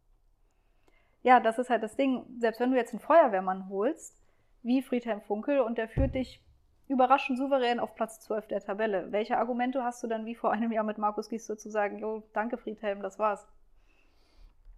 Ja, 1.23 1.41
das 1.41 1.59
ist 1.59 1.71
halt 1.71 1.83
das 1.83 1.97
Ding. 1.97 2.25
Selbst 2.39 2.61
wenn 2.61 2.71
du 2.71 2.77
jetzt 2.77 2.93
einen 2.93 3.01
Feuerwehrmann 3.01 3.69
holst, 3.71 4.15
wie 4.63 4.83
Friedhelm 4.83 5.23
Funkel, 5.23 5.61
und 5.61 5.79
der 5.79 5.89
führt 5.89 6.15
dich 6.15 6.43
überraschend 6.89 7.39
souverän 7.39 7.81
auf 7.81 7.95
Platz 7.95 8.21
12 8.21 8.49
der 8.49 8.61
Tabelle. 8.61 9.13
Welche 9.13 9.39
Argumente 9.39 9.85
hast 9.85 10.03
du 10.03 10.07
dann 10.07 10.27
wie 10.27 10.35
vor 10.35 10.51
einem 10.51 10.73
Jahr 10.73 10.85
mit 10.85 10.99
Markus 10.99 11.29
Gies 11.29 11.47
zu 11.47 11.71
sagen, 11.71 11.99
jo, 11.99 12.23
danke 12.33 12.57
Friedhelm, 12.57 13.03
das 13.03 13.19
war's? 13.19 13.47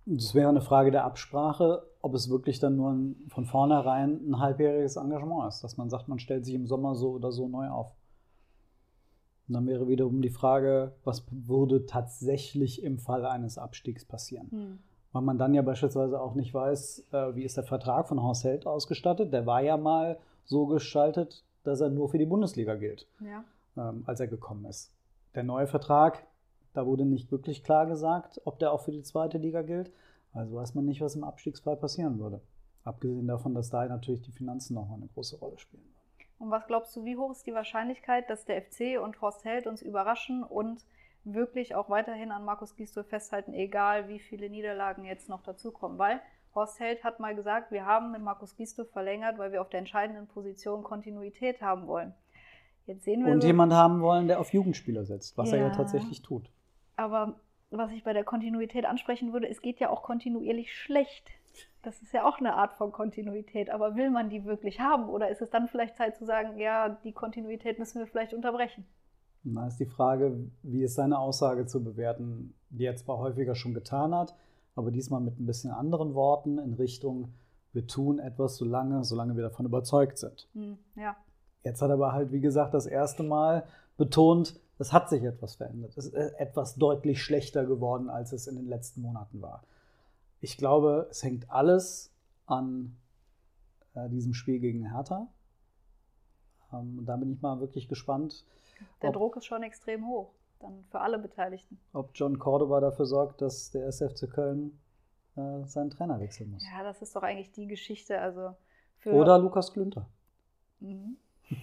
Es 0.07 0.35
wäre 0.35 0.49
eine 0.49 0.61
Frage 0.61 0.91
der 0.91 1.05
Absprache, 1.05 1.87
ob 2.03 2.15
es 2.15 2.31
wirklich 2.31 2.59
dann 2.59 2.77
nur 2.77 2.91
ein, 2.93 3.17
von 3.29 3.45
vornherein 3.45 4.21
ein 4.29 4.39
halbjähriges 4.39 4.97
Engagement 4.97 5.49
ist, 5.49 5.63
dass 5.63 5.77
man 5.77 5.89
sagt, 5.89 6.09
man 6.09 6.19
stellt 6.19 6.45
sich 6.45 6.55
im 6.55 6.67
Sommer 6.67 6.95
so 6.95 7.11
oder 7.11 7.31
so 7.31 7.49
neu 7.49 7.69
auf. 7.69 7.95
Und 9.47 9.55
dann 9.55 9.67
wäre 9.67 9.89
wiederum 9.89 10.23
die 10.23 10.31
Frage, 10.31 10.95
was 11.05 11.27
würde 11.31 11.87
tatsächlich 11.87 12.83
im 12.83 12.99
Fall 12.99 13.27
eines 13.27 13.59
Abstiegs 13.59 14.05
passieren? 14.05 14.49
Hm. 14.51 14.79
Weil 15.13 15.23
man 15.23 15.39
dann 15.39 15.55
ja 15.55 15.63
beispielsweise 15.63 16.21
auch 16.21 16.35
nicht 16.35 16.55
weiß, 16.55 17.09
äh, 17.13 17.35
wie 17.35 17.43
ist 17.43 17.57
der 17.57 17.65
Vertrag 17.65 18.09
von 18.09 18.23
Horst 18.23 18.45
Held 18.45 18.67
ausgestattet. 18.67 19.33
Der 19.33 19.47
war 19.47 19.61
ja 19.61 19.77
mal 19.77 20.19
so 20.45 20.67
gestaltet, 20.67 21.45
dass 21.65 21.81
er 21.81 21.91
nur 21.91 22.09
für 22.09 22.19
die 22.19 22.27
Bundesliga 22.27 22.75
gilt, 22.75 23.07
Ja. 23.21 23.45
ähm, 23.77 24.05
als 24.07 24.21
er 24.21 24.27
gekommen 24.29 24.65
ist. 24.65 24.93
Der 25.35 25.43
neue 25.45 25.67
Vertrag, 25.67 26.25
da 26.73 26.87
wurde 26.87 27.05
nicht 27.05 27.31
wirklich 27.31 27.63
klar 27.65 27.87
gesagt, 27.87 28.41
ob 28.45 28.59
der 28.59 28.73
auch 28.73 28.81
für 28.81 28.93
die 28.93 29.03
zweite 29.03 29.39
Liga 29.39 29.63
gilt. 29.63 29.93
Also 30.33 30.55
weiß 30.57 30.75
man 30.75 30.85
nicht, 30.87 31.01
was 31.01 31.17
im 31.17 31.25
Abstiegsfall 31.25 31.77
passieren 31.77 32.19
würde. 32.19 32.41
Abgesehen 32.85 33.27
davon, 33.27 33.55
dass 33.55 33.71
da 33.71 33.85
natürlich 33.87 34.23
die 34.23 34.33
Finanzen 34.33 34.75
nochmal 34.75 34.97
eine 34.99 35.09
große 35.09 35.39
Rolle 35.39 35.59
spielen. 35.59 35.83
Und 36.39 36.51
was 36.51 36.67
glaubst 36.67 36.97
du, 36.97 37.05
wie 37.05 37.17
hoch 37.17 37.33
ist 37.33 37.47
die 37.47 37.53
Wahrscheinlichkeit, 37.53 38.31
dass 38.31 38.45
der 38.47 38.63
FC 38.63 38.99
und 39.03 39.21
Horst 39.21 39.45
Held 39.45 39.67
uns 39.67 39.83
überraschen 39.83 40.43
und 40.43 40.85
wirklich 41.25 41.75
auch 41.75 41.91
weiterhin 41.91 42.31
an 42.31 42.45
Markus 42.47 42.77
Gisdol 42.77 43.05
festhalten, 43.05 43.53
egal 43.53 44.09
wie 44.09 44.19
viele 44.21 44.49
Niederlagen 44.49 45.05
jetzt 45.05 45.29
noch 45.29 45.43
dazukommen? 45.43 45.99
Weil 45.99 46.21
Horst 46.55 46.81
Held 46.81 47.05
hat 47.05 47.21
mal 47.21 47.35
gesagt, 47.35 47.71
wir 47.71 47.87
haben 47.87 48.11
mit 48.13 48.23
Markus 48.23 48.57
Gisdol 48.57 48.87
verlängert, 48.87 49.39
weil 49.39 49.53
wir 49.53 49.61
auf 49.61 49.69
der 49.69 49.81
entscheidenden 49.81 50.27
Position 50.27 50.83
Kontinuität 50.83 51.61
haben 51.63 51.87
wollen. 51.87 52.13
Jetzt 52.87 53.05
sehen 53.05 53.25
wir 53.25 53.33
Und 53.33 53.41
so, 53.43 53.47
jemand 53.47 53.73
haben 53.73 54.01
wollen, 54.01 54.27
der 54.27 54.41
auf 54.41 54.53
Jugendspieler 54.53 55.05
setzt, 55.05 55.39
was 55.39 55.53
er 55.53 55.59
ja 55.59 55.65
Ja. 55.69 55.71
tatsächlich 55.71 56.23
tut. 56.23 56.51
aber 56.97 57.41
was 57.73 57.93
ich 57.93 58.03
bei 58.03 58.13
der 58.13 58.25
Kontinuität 58.25 58.85
ansprechen 58.85 59.33
würde, 59.33 59.49
es 59.49 59.63
geht 59.63 59.79
ja 59.79 59.91
auch 59.91 60.03
kontinuierlich 60.03 60.75
schlecht. 60.75 61.31
Das 61.83 62.03
ist 62.03 62.13
ja 62.13 62.29
auch 62.29 62.39
eine 62.41 62.55
Art 62.55 62.73
von 62.73 62.91
Kontinuität, 62.91 63.71
aber 63.71 63.95
will 63.95 64.11
man 64.11 64.29
die 64.29 64.45
wirklich 64.45 64.81
haben 64.81 65.09
oder 65.09 65.29
ist 65.31 65.41
es 65.41 65.51
dann 65.51 65.69
vielleicht 65.69 65.97
Zeit 65.97 66.17
zu 66.17 66.25
sagen, 66.25 66.59
ja, 66.59 66.89
die 67.05 67.13
Kontinuität 67.13 67.79
müssen 67.79 68.01
wir 68.01 68.09
vielleicht 68.09 68.35
unterbrechen? 68.35 68.85
Da 69.45 69.69
ist 69.69 69.77
die 69.79 69.87
Frage, 69.87 70.37
wie 70.65 70.83
ist 70.83 70.97
seine 70.97 71.19
Aussage 71.21 71.65
zu 71.67 71.83
bewerten, 71.85 72.55
die 72.71 72.87
er 72.87 72.97
zwar 72.97 73.19
häufiger 73.19 73.55
schon 73.55 73.73
getan 73.73 74.15
hat, 74.17 74.35
aber 74.75 74.91
diesmal 74.91 75.21
mit 75.21 75.39
ein 75.39 75.47
bisschen 75.47 75.71
anderen 75.71 76.15
Worten 76.15 76.59
in 76.59 76.75
Richtung, 76.75 77.35
wir 77.73 77.87
tun 77.87 78.19
etwas 78.19 78.57
so 78.57 78.65
lange, 78.65 79.05
solange 79.05 79.37
wir 79.37 79.43
davon 79.43 79.67
überzeugt 79.67 80.19
sind. 80.19 80.49
Hm, 80.55 80.79
ja. 80.97 81.17
Jetzt 81.63 81.83
hat 81.83 81.91
er 81.91 81.95
aber 81.95 82.13
halt, 82.13 82.33
wie 82.33 82.41
gesagt, 82.41 82.75
das 82.75 82.87
erste 82.87 83.23
Mal 83.23 83.67
betont, 83.97 84.59
es 84.79 84.93
hat 84.93 85.11
sich 85.11 85.23
etwas 85.23 85.57
verändert. 85.57 85.97
Es 85.97 86.07
ist 86.07 86.15
äh, 86.15 86.33
etwas 86.39 86.77
deutlich 86.77 87.23
schlechter 87.23 87.67
geworden, 87.67 88.09
als 88.09 88.33
es 88.33 88.47
in 88.47 88.57
den 88.57 88.67
letzten 88.67 89.03
Monaten 89.03 89.43
war. 89.43 89.63
Ich 90.41 90.57
glaube, 90.57 91.07
es 91.11 91.23
hängt 91.23 91.51
alles 91.51 92.11
an 92.47 92.97
äh, 93.95 94.09
diesem 94.09 94.33
Spiel 94.33 94.59
gegen 94.59 94.91
Hertha. 94.91 95.29
Ähm, 96.73 97.05
da 97.05 97.17
bin 97.17 97.31
ich 97.33 97.43
mal 97.43 97.61
wirklich 97.61 97.89
gespannt, 97.89 98.45
Der 99.03 99.13
Druck 99.13 99.37
ist 99.37 99.45
schon 99.45 99.63
extrem 99.63 100.07
hoch, 100.07 100.31
dann 100.61 100.85
für 100.91 101.01
alle 101.01 101.19
Beteiligten. 101.19 101.79
ob 101.93 102.11
John 102.15 102.39
Cordoba 102.39 102.81
dafür 102.81 103.07
sorgt, 103.07 103.43
dass 103.43 103.71
der 103.71 103.87
SFC 103.87 104.31
Köln 104.31 104.79
äh, 105.37 105.65
seinen 105.67 105.91
Trainer 105.91 106.21
wechseln 106.21 106.51
muss. 106.51 106.65
Ja, 106.71 106.83
das 106.83 107.03
ist 107.03 107.17
doch 107.17 107.23
eigentlich 107.23 107.53
die 107.53 107.67
Geschichte. 107.67 108.21
Also 108.21 108.55
Oder 109.05 109.39
Lukas 109.39 109.73
Klünter. 109.73 110.07
Mhm. 110.81 111.17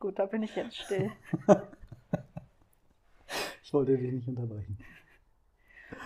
Gut, 0.00 0.18
da 0.18 0.26
bin 0.26 0.42
ich 0.42 0.54
jetzt 0.54 0.76
still. 0.76 1.10
Ich 3.64 3.72
wollte 3.72 3.96
dich 3.96 4.12
nicht 4.12 4.28
unterbrechen. 4.28 4.78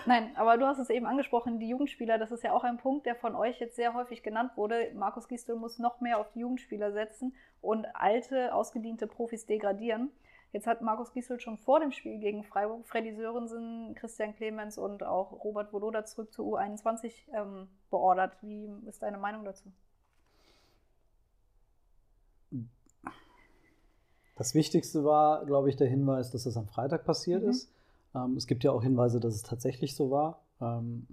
Nein, 0.07 0.31
aber 0.37 0.57
du 0.57 0.67
hast 0.67 0.79
es 0.79 0.91
eben 0.91 1.07
angesprochen, 1.07 1.59
die 1.59 1.69
Jugendspieler, 1.69 2.17
das 2.17 2.31
ist 2.31 2.45
ja 2.45 2.53
auch 2.53 2.65
ein 2.65 2.79
Punkt, 2.79 3.05
der 3.05 3.17
von 3.17 3.35
euch 3.35 3.59
jetzt 3.59 3.77
sehr 3.77 3.95
häufig 3.95 4.23
genannt 4.23 4.53
wurde. 4.57 4.93
Markus 4.95 5.29
Gisdol 5.29 5.57
muss 5.57 5.79
noch 5.79 6.01
mehr 6.01 6.19
auf 6.19 6.31
die 6.33 6.41
Jugendspieler 6.41 6.93
setzen 6.93 7.35
und 7.61 7.85
alte, 7.95 8.55
ausgediente 8.55 9.07
Profis 9.07 9.45
degradieren. 9.45 10.11
Jetzt 10.53 10.67
hat 10.67 10.81
Markus 10.81 11.13
Gisdol 11.13 11.41
schon 11.41 11.59
vor 11.59 11.79
dem 11.81 11.93
Spiel 11.93 12.19
gegen 12.19 12.43
Freiburg 12.43 12.87
Freddy 12.87 13.15
Sörensen, 13.15 13.95
Christian 13.95 14.35
Clemens 14.35 14.79
und 14.79 15.03
auch 15.03 15.45
Robert 15.45 15.73
Voloda 15.73 16.05
zurück 16.07 16.33
zur 16.33 16.47
U21 16.59 17.13
ähm, 17.35 17.69
beordert. 17.91 18.33
Wie 18.43 18.69
ist 18.87 19.03
deine 19.03 19.19
Meinung 19.19 19.45
dazu? 19.45 19.71
Das 24.37 24.55
Wichtigste 24.55 25.05
war, 25.05 25.45
glaube 25.47 25.69
ich, 25.69 25.77
der 25.77 25.89
Hinweis, 25.89 26.31
dass 26.31 26.47
es 26.47 26.57
am 26.57 26.67
Freitag 26.69 27.05
passiert 27.05 27.43
Mhm. 27.43 27.49
ist. 27.51 27.73
Ähm, 28.15 28.37
es 28.37 28.47
gibt 28.47 28.63
ja 28.65 28.71
auch 28.71 28.83
Hinweise, 28.83 29.21
dass 29.21 29.35
es 29.35 29.43
tatsächlich 29.43 29.97
so 29.97 30.11
war. 30.11 30.41
Ähm, 30.61 31.07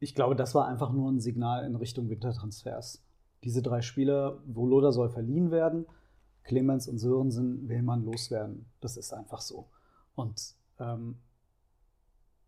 ich 0.00 0.14
glaube, 0.14 0.34
das 0.34 0.54
war 0.54 0.66
einfach 0.66 0.90
nur 0.92 1.10
ein 1.10 1.20
Signal 1.20 1.64
in 1.64 1.76
Richtung 1.76 2.10
Wintertransfers. 2.10 3.02
Diese 3.44 3.62
drei 3.62 3.82
Spieler, 3.82 4.38
Voloda 4.46 4.92
soll 4.92 5.08
verliehen 5.10 5.50
werden, 5.50 5.86
Clemens 6.44 6.88
und 6.88 6.98
Sörensen 6.98 7.68
will 7.68 7.82
man 7.82 8.04
loswerden. 8.04 8.66
Das 8.80 8.96
ist 8.96 9.12
einfach 9.12 9.40
so. 9.40 9.68
Und 10.14 10.54
ähm, 10.78 11.16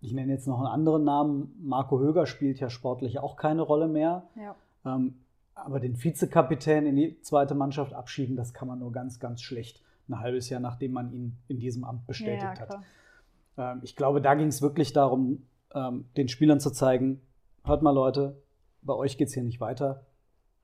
ich 0.00 0.12
nenne 0.12 0.32
jetzt 0.32 0.46
noch 0.46 0.58
einen 0.58 0.66
anderen 0.66 1.04
Namen. 1.04 1.54
Marco 1.62 2.00
Höger 2.00 2.26
spielt 2.26 2.58
ja 2.58 2.68
sportlich 2.68 3.18
auch 3.20 3.36
keine 3.36 3.62
Rolle 3.62 3.88
mehr. 3.88 4.28
Ja. 4.34 4.56
Ähm, 4.84 5.14
aber 5.54 5.80
den 5.80 6.02
Vizekapitän 6.02 6.86
in 6.86 6.96
die 6.96 7.20
zweite 7.20 7.54
Mannschaft 7.54 7.92
abschieben, 7.92 8.36
das 8.36 8.52
kann 8.52 8.68
man 8.68 8.80
nur 8.80 8.92
ganz, 8.92 9.20
ganz 9.20 9.42
schlecht. 9.42 9.82
Ein 10.08 10.18
halbes 10.18 10.48
Jahr, 10.48 10.60
nachdem 10.60 10.92
man 10.92 11.12
ihn 11.12 11.38
in 11.46 11.60
diesem 11.60 11.84
Amt 11.84 12.06
bestätigt 12.06 12.42
ja, 12.42 12.58
hat. 12.58 12.80
Ähm, 13.56 13.80
ich 13.82 13.94
glaube, 13.94 14.20
da 14.20 14.34
ging 14.34 14.48
es 14.48 14.60
wirklich 14.60 14.92
darum, 14.92 15.46
ähm, 15.74 16.06
den 16.16 16.28
Spielern 16.28 16.58
zu 16.58 16.70
zeigen, 16.70 17.20
hört 17.64 17.82
mal 17.82 17.92
Leute, 17.92 18.42
bei 18.82 18.94
euch 18.94 19.16
geht 19.16 19.28
es 19.28 19.34
hier 19.34 19.44
nicht 19.44 19.60
weiter. 19.60 20.04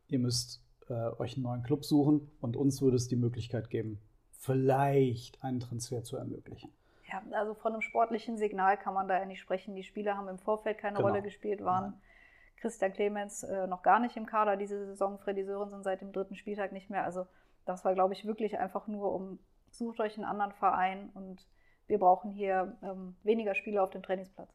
Ihr 0.09 0.19
müsst 0.19 0.61
äh, 0.89 1.11
euch 1.19 1.35
einen 1.35 1.45
neuen 1.45 1.63
Club 1.63 1.85
suchen 1.85 2.31
und 2.41 2.57
uns 2.57 2.81
würde 2.83 2.97
es 2.97 3.09
die 3.09 3.17
Möglichkeit 3.17 3.71
geben, 3.71 4.01
vielleicht 4.33 5.43
einen 5.43 5.61
Transfer 5.61 6.03
zu 6.03 6.17
ermöglichen. 6.17 6.73
Ja, 7.11 7.23
also 7.33 7.55
von 7.55 7.73
einem 7.73 7.81
sportlichen 7.83 8.37
Signal 8.37 8.77
kann 8.77 8.95
man 8.95 9.09
da 9.09 9.19
ja 9.19 9.25
nicht 9.25 9.41
sprechen. 9.41 9.75
Die 9.75 9.83
Spieler 9.83 10.17
haben 10.17 10.29
im 10.29 10.39
Vorfeld 10.39 10.79
keine 10.79 10.97
Genau. 10.99 11.09
Rolle 11.09 11.23
gespielt, 11.23 11.65
waren 11.65 11.95
Christian 12.57 12.93
Clemens 12.93 13.43
äh, 13.45 13.67
noch 13.67 13.83
gar 13.83 13.99
nicht 14.01 14.17
im 14.17 14.27
Kader 14.27 14.57
diese 14.57 14.85
Saison, 14.87 15.19
Freddy 15.19 15.45
Sörensen 15.45 15.83
seit 15.83 16.01
dem 16.01 16.13
dritten 16.13 16.35
Spieltag 16.35 16.73
nicht 16.73 16.91
mehr. 16.91 17.05
Also 17.05 17.27
das 17.65 17.85
war, 17.85 17.95
glaube 17.95 18.15
ich, 18.15 18.27
wirklich 18.27 18.59
einfach 18.59 18.87
nur 18.89 19.15
um, 19.15 19.39
sucht 19.71 20.01
euch 20.01 20.17
einen 20.17 20.25
anderen 20.25 20.53
Verein 20.53 21.11
und 21.15 21.47
wir 21.87 21.99
brauchen 21.99 22.31
hier 22.31 22.77
ähm, 22.83 23.17
weniger 23.23 23.55
Spieler 23.55 23.83
auf 23.83 23.91
dem 23.91 24.03
Trainingsplatz. 24.03 24.51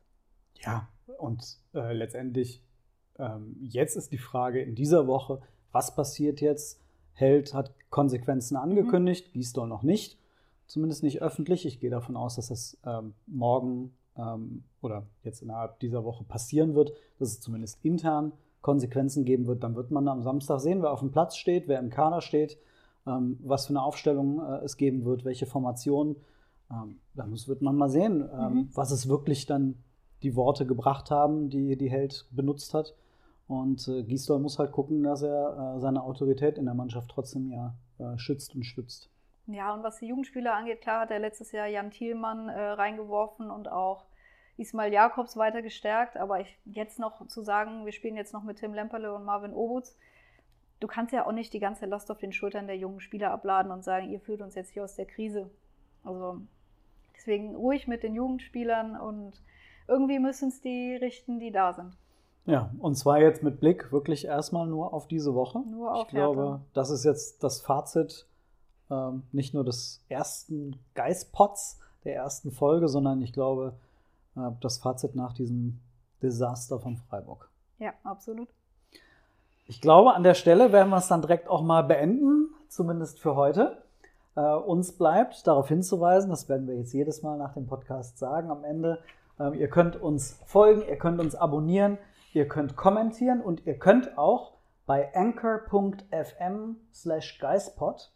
Ja, 0.59 0.87
und 1.17 1.57
äh, 1.73 1.93
letztendlich, 1.93 2.63
ähm, 3.17 3.55
jetzt 3.59 3.95
ist 3.95 4.11
die 4.11 4.17
Frage 4.19 4.61
in 4.61 4.75
dieser 4.75 5.07
Woche, 5.07 5.41
was 5.73 5.93
passiert 5.93 6.39
jetzt? 6.39 6.79
Held 7.13 7.53
hat 7.53 7.73
Konsequenzen 7.89 8.55
angekündigt, 8.55 9.33
Gisdol 9.33 9.67
noch 9.67 9.83
nicht, 9.83 10.17
zumindest 10.67 11.03
nicht 11.03 11.21
öffentlich. 11.21 11.65
Ich 11.65 11.79
gehe 11.81 11.89
davon 11.91 12.15
aus, 12.15 12.37
dass 12.37 12.47
das 12.47 12.77
ähm, 12.85 13.13
morgen 13.27 13.93
ähm, 14.17 14.63
oder 14.81 15.05
jetzt 15.23 15.41
innerhalb 15.41 15.79
dieser 15.79 16.03
Woche 16.05 16.23
passieren 16.23 16.73
wird, 16.75 16.93
dass 17.19 17.29
es 17.29 17.41
zumindest 17.41 17.83
intern 17.83 18.31
Konsequenzen 18.61 19.25
geben 19.25 19.45
wird. 19.45 19.61
Dann 19.63 19.75
wird 19.75 19.91
man 19.91 20.07
am 20.07 20.21
Samstag 20.23 20.59
sehen, 20.61 20.81
wer 20.81 20.91
auf 20.91 21.01
dem 21.01 21.11
Platz 21.11 21.35
steht, 21.35 21.67
wer 21.67 21.79
im 21.79 21.89
Kader 21.89 22.21
steht, 22.21 22.57
ähm, 23.05 23.37
was 23.43 23.65
für 23.67 23.71
eine 23.73 23.83
Aufstellung 23.83 24.39
äh, 24.39 24.63
es 24.63 24.77
geben 24.77 25.03
wird, 25.05 25.25
welche 25.25 25.45
Formation. 25.45 26.15
Ähm, 26.71 26.99
dann 27.13 27.29
muss, 27.29 27.47
wird 27.47 27.61
man 27.61 27.75
mal 27.75 27.89
sehen, 27.89 28.27
ähm, 28.33 28.53
Mhm. 28.53 28.69
was 28.73 28.91
es 28.91 29.07
wirklich 29.09 29.45
dann 29.45 29.75
die 30.23 30.35
Worte 30.35 30.65
gebracht 30.65 31.11
haben, 31.11 31.49
die 31.49 31.75
die 31.77 31.91
Held 31.91 32.25
benutzt 32.31 32.73
hat. 32.73 32.95
Und 33.47 33.87
äh, 33.87 34.03
Gisdol 34.03 34.39
muss 34.39 34.59
halt 34.59 34.71
gucken, 34.71 35.03
dass 35.03 35.21
er 35.21 35.75
äh, 35.75 35.79
seine 35.79 36.03
Autorität 36.03 36.57
in 36.57 36.65
der 36.65 36.73
Mannschaft 36.73 37.09
trotzdem 37.09 37.51
ja 37.51 37.75
äh, 37.99 38.17
schützt 38.17 38.55
und 38.55 38.63
stützt. 38.63 39.09
Ja, 39.47 39.73
und 39.73 39.83
was 39.83 39.99
die 39.99 40.07
Jugendspieler 40.07 40.53
angeht, 40.53 40.81
klar 40.81 41.01
hat 41.01 41.11
er 41.11 41.19
letztes 41.19 41.51
Jahr 41.51 41.67
Jan 41.67 41.91
Thielmann 41.91 42.47
äh, 42.47 42.61
reingeworfen 42.61 43.51
und 43.51 43.69
auch 43.69 44.05
Ismail 44.57 44.93
Jakobs 44.93 45.35
weiter 45.35 45.61
gestärkt. 45.61 46.15
Aber 46.15 46.39
ich, 46.39 46.57
jetzt 46.65 46.99
noch 46.99 47.27
zu 47.27 47.41
sagen, 47.41 47.85
wir 47.85 47.91
spielen 47.91 48.15
jetzt 48.15 48.33
noch 48.33 48.43
mit 48.43 48.59
Tim 48.59 48.73
Lemperle 48.73 49.13
und 49.13 49.25
Marvin 49.25 49.53
Obutz, 49.53 49.97
du 50.79 50.87
kannst 50.87 51.13
ja 51.13 51.25
auch 51.25 51.31
nicht 51.33 51.53
die 51.53 51.59
ganze 51.59 51.85
Last 51.85 52.09
auf 52.11 52.19
den 52.19 52.31
Schultern 52.31 52.67
der 52.67 52.77
jungen 52.77 53.01
Spieler 53.01 53.31
abladen 53.31 53.71
und 53.71 53.83
sagen, 53.83 54.09
ihr 54.09 54.19
führt 54.19 54.41
uns 54.41 54.55
jetzt 54.55 54.71
hier 54.71 54.83
aus 54.83 54.95
der 54.95 55.05
Krise. 55.05 55.49
Also 56.05 56.41
deswegen 57.15 57.55
ruhig 57.55 57.87
mit 57.87 58.03
den 58.03 58.15
Jugendspielern 58.15 58.97
und 58.97 59.41
irgendwie 59.87 60.19
müssen 60.19 60.49
es 60.49 60.61
die 60.61 60.95
richten, 60.95 61.39
die 61.39 61.51
da 61.51 61.73
sind. 61.73 61.97
Ja, 62.45 62.71
und 62.79 62.95
zwar 62.95 63.19
jetzt 63.19 63.41
mit 63.41 63.59
Blick 63.59 63.91
wirklich 63.91 64.25
erstmal 64.25 64.67
nur 64.67 64.93
auf 64.93 65.07
diese 65.07 65.33
Woche. 65.33 65.59
Nur 65.59 65.93
auf 65.93 66.07
ich 66.07 66.07
glaube, 66.09 66.41
Hertha. 66.41 66.61
das 66.73 66.89
ist 66.89 67.05
jetzt 67.05 67.43
das 67.43 67.61
Fazit 67.61 68.27
ähm, 68.91 69.23
nicht 69.31 69.53
nur 69.53 69.63
des 69.63 70.01
ersten 70.09 70.77
Geistpots 70.93 71.79
der 72.03 72.15
ersten 72.15 72.51
Folge, 72.51 72.89
sondern 72.89 73.21
ich 73.21 73.31
glaube, 73.31 73.73
äh, 74.35 74.51
das 74.59 74.77
Fazit 74.77 75.15
nach 75.15 75.33
diesem 75.33 75.79
Desaster 76.21 76.79
von 76.79 76.97
Freiburg. 76.97 77.49
Ja, 77.79 77.93
absolut. 78.03 78.49
Ich 79.65 79.79
glaube, 79.79 80.13
an 80.13 80.23
der 80.23 80.33
Stelle 80.33 80.71
werden 80.71 80.89
wir 80.89 80.97
es 80.97 81.07
dann 81.07 81.21
direkt 81.21 81.47
auch 81.47 81.61
mal 81.61 81.83
beenden, 81.83 82.49
zumindest 82.67 83.19
für 83.19 83.35
heute. 83.35 83.81
Äh, 84.35 84.41
uns 84.41 84.91
bleibt 84.91 85.47
darauf 85.47 85.69
hinzuweisen, 85.69 86.29
das 86.29 86.49
werden 86.49 86.67
wir 86.67 86.75
jetzt 86.75 86.93
jedes 86.93 87.21
Mal 87.21 87.37
nach 87.37 87.53
dem 87.53 87.67
Podcast 87.67 88.17
sagen 88.17 88.51
am 88.51 88.63
Ende. 88.63 88.99
Ähm, 89.39 89.53
ihr 89.53 89.69
könnt 89.69 89.95
uns 89.95 90.39
folgen, 90.45 90.83
ihr 90.87 90.97
könnt 90.97 91.19
uns 91.19 91.35
abonnieren, 91.35 91.97
ihr 92.33 92.47
könnt 92.47 92.75
kommentieren 92.75 93.41
und 93.41 93.65
ihr 93.65 93.77
könnt 93.77 94.17
auch 94.17 94.53
bei 94.85 95.13
anchor.fm 95.15 96.75
slash 96.93 97.39
geistpod 97.39 98.11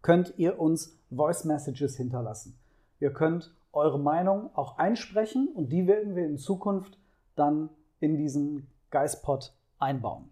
könnt 0.00 0.34
ihr 0.36 0.58
uns 0.58 0.98
Voice 1.10 1.44
Messages 1.44 1.96
hinterlassen. 1.96 2.58
Ihr 2.98 3.12
könnt 3.12 3.54
eure 3.72 3.98
Meinung 3.98 4.50
auch 4.54 4.78
einsprechen 4.78 5.48
und 5.54 5.70
die 5.70 5.86
werden 5.86 6.16
wir 6.16 6.26
in 6.26 6.38
Zukunft 6.38 6.98
dann 7.36 7.70
in 8.00 8.16
diesen 8.16 8.66
Geistpod 8.90 9.52
einbauen. 9.78 10.30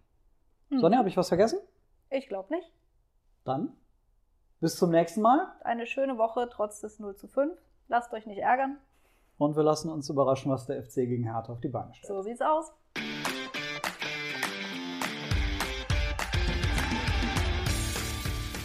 Hm. 0.71 0.81
Sonja, 0.81 0.99
habe 0.99 1.09
ich 1.09 1.17
was 1.17 1.29
vergessen? 1.29 1.61
Ich 2.11 2.27
glaube 2.29 2.53
nicht. 2.53 2.73
Dann 3.45 3.73
bis 4.61 4.77
zum 4.77 4.91
nächsten 4.91 5.23
Mal 5.23 5.53
Eine 5.63 5.87
schöne 5.87 6.19
Woche 6.19 6.49
trotz 6.51 6.81
des 6.81 6.99
0 6.99 7.15
zu 7.17 7.29
5. 7.29 7.57
Lasst 7.89 8.13
euch 8.13 8.27
nicht 8.27 8.39
ärgern. 8.39 8.79
und 9.39 9.57
wir 9.57 9.63
lassen 9.63 9.91
uns 9.91 10.11
überraschen, 10.11 10.51
was 10.53 10.67
der 10.67 10.83
FC 10.83 10.97
gegen 10.97 11.25
Hertha 11.25 11.53
auf 11.53 11.61
die 11.61 11.69
Beine 11.69 11.95
stellt. 11.95 12.09
So 12.09 12.23
sieht's 12.23 12.43
aus. 12.43 12.73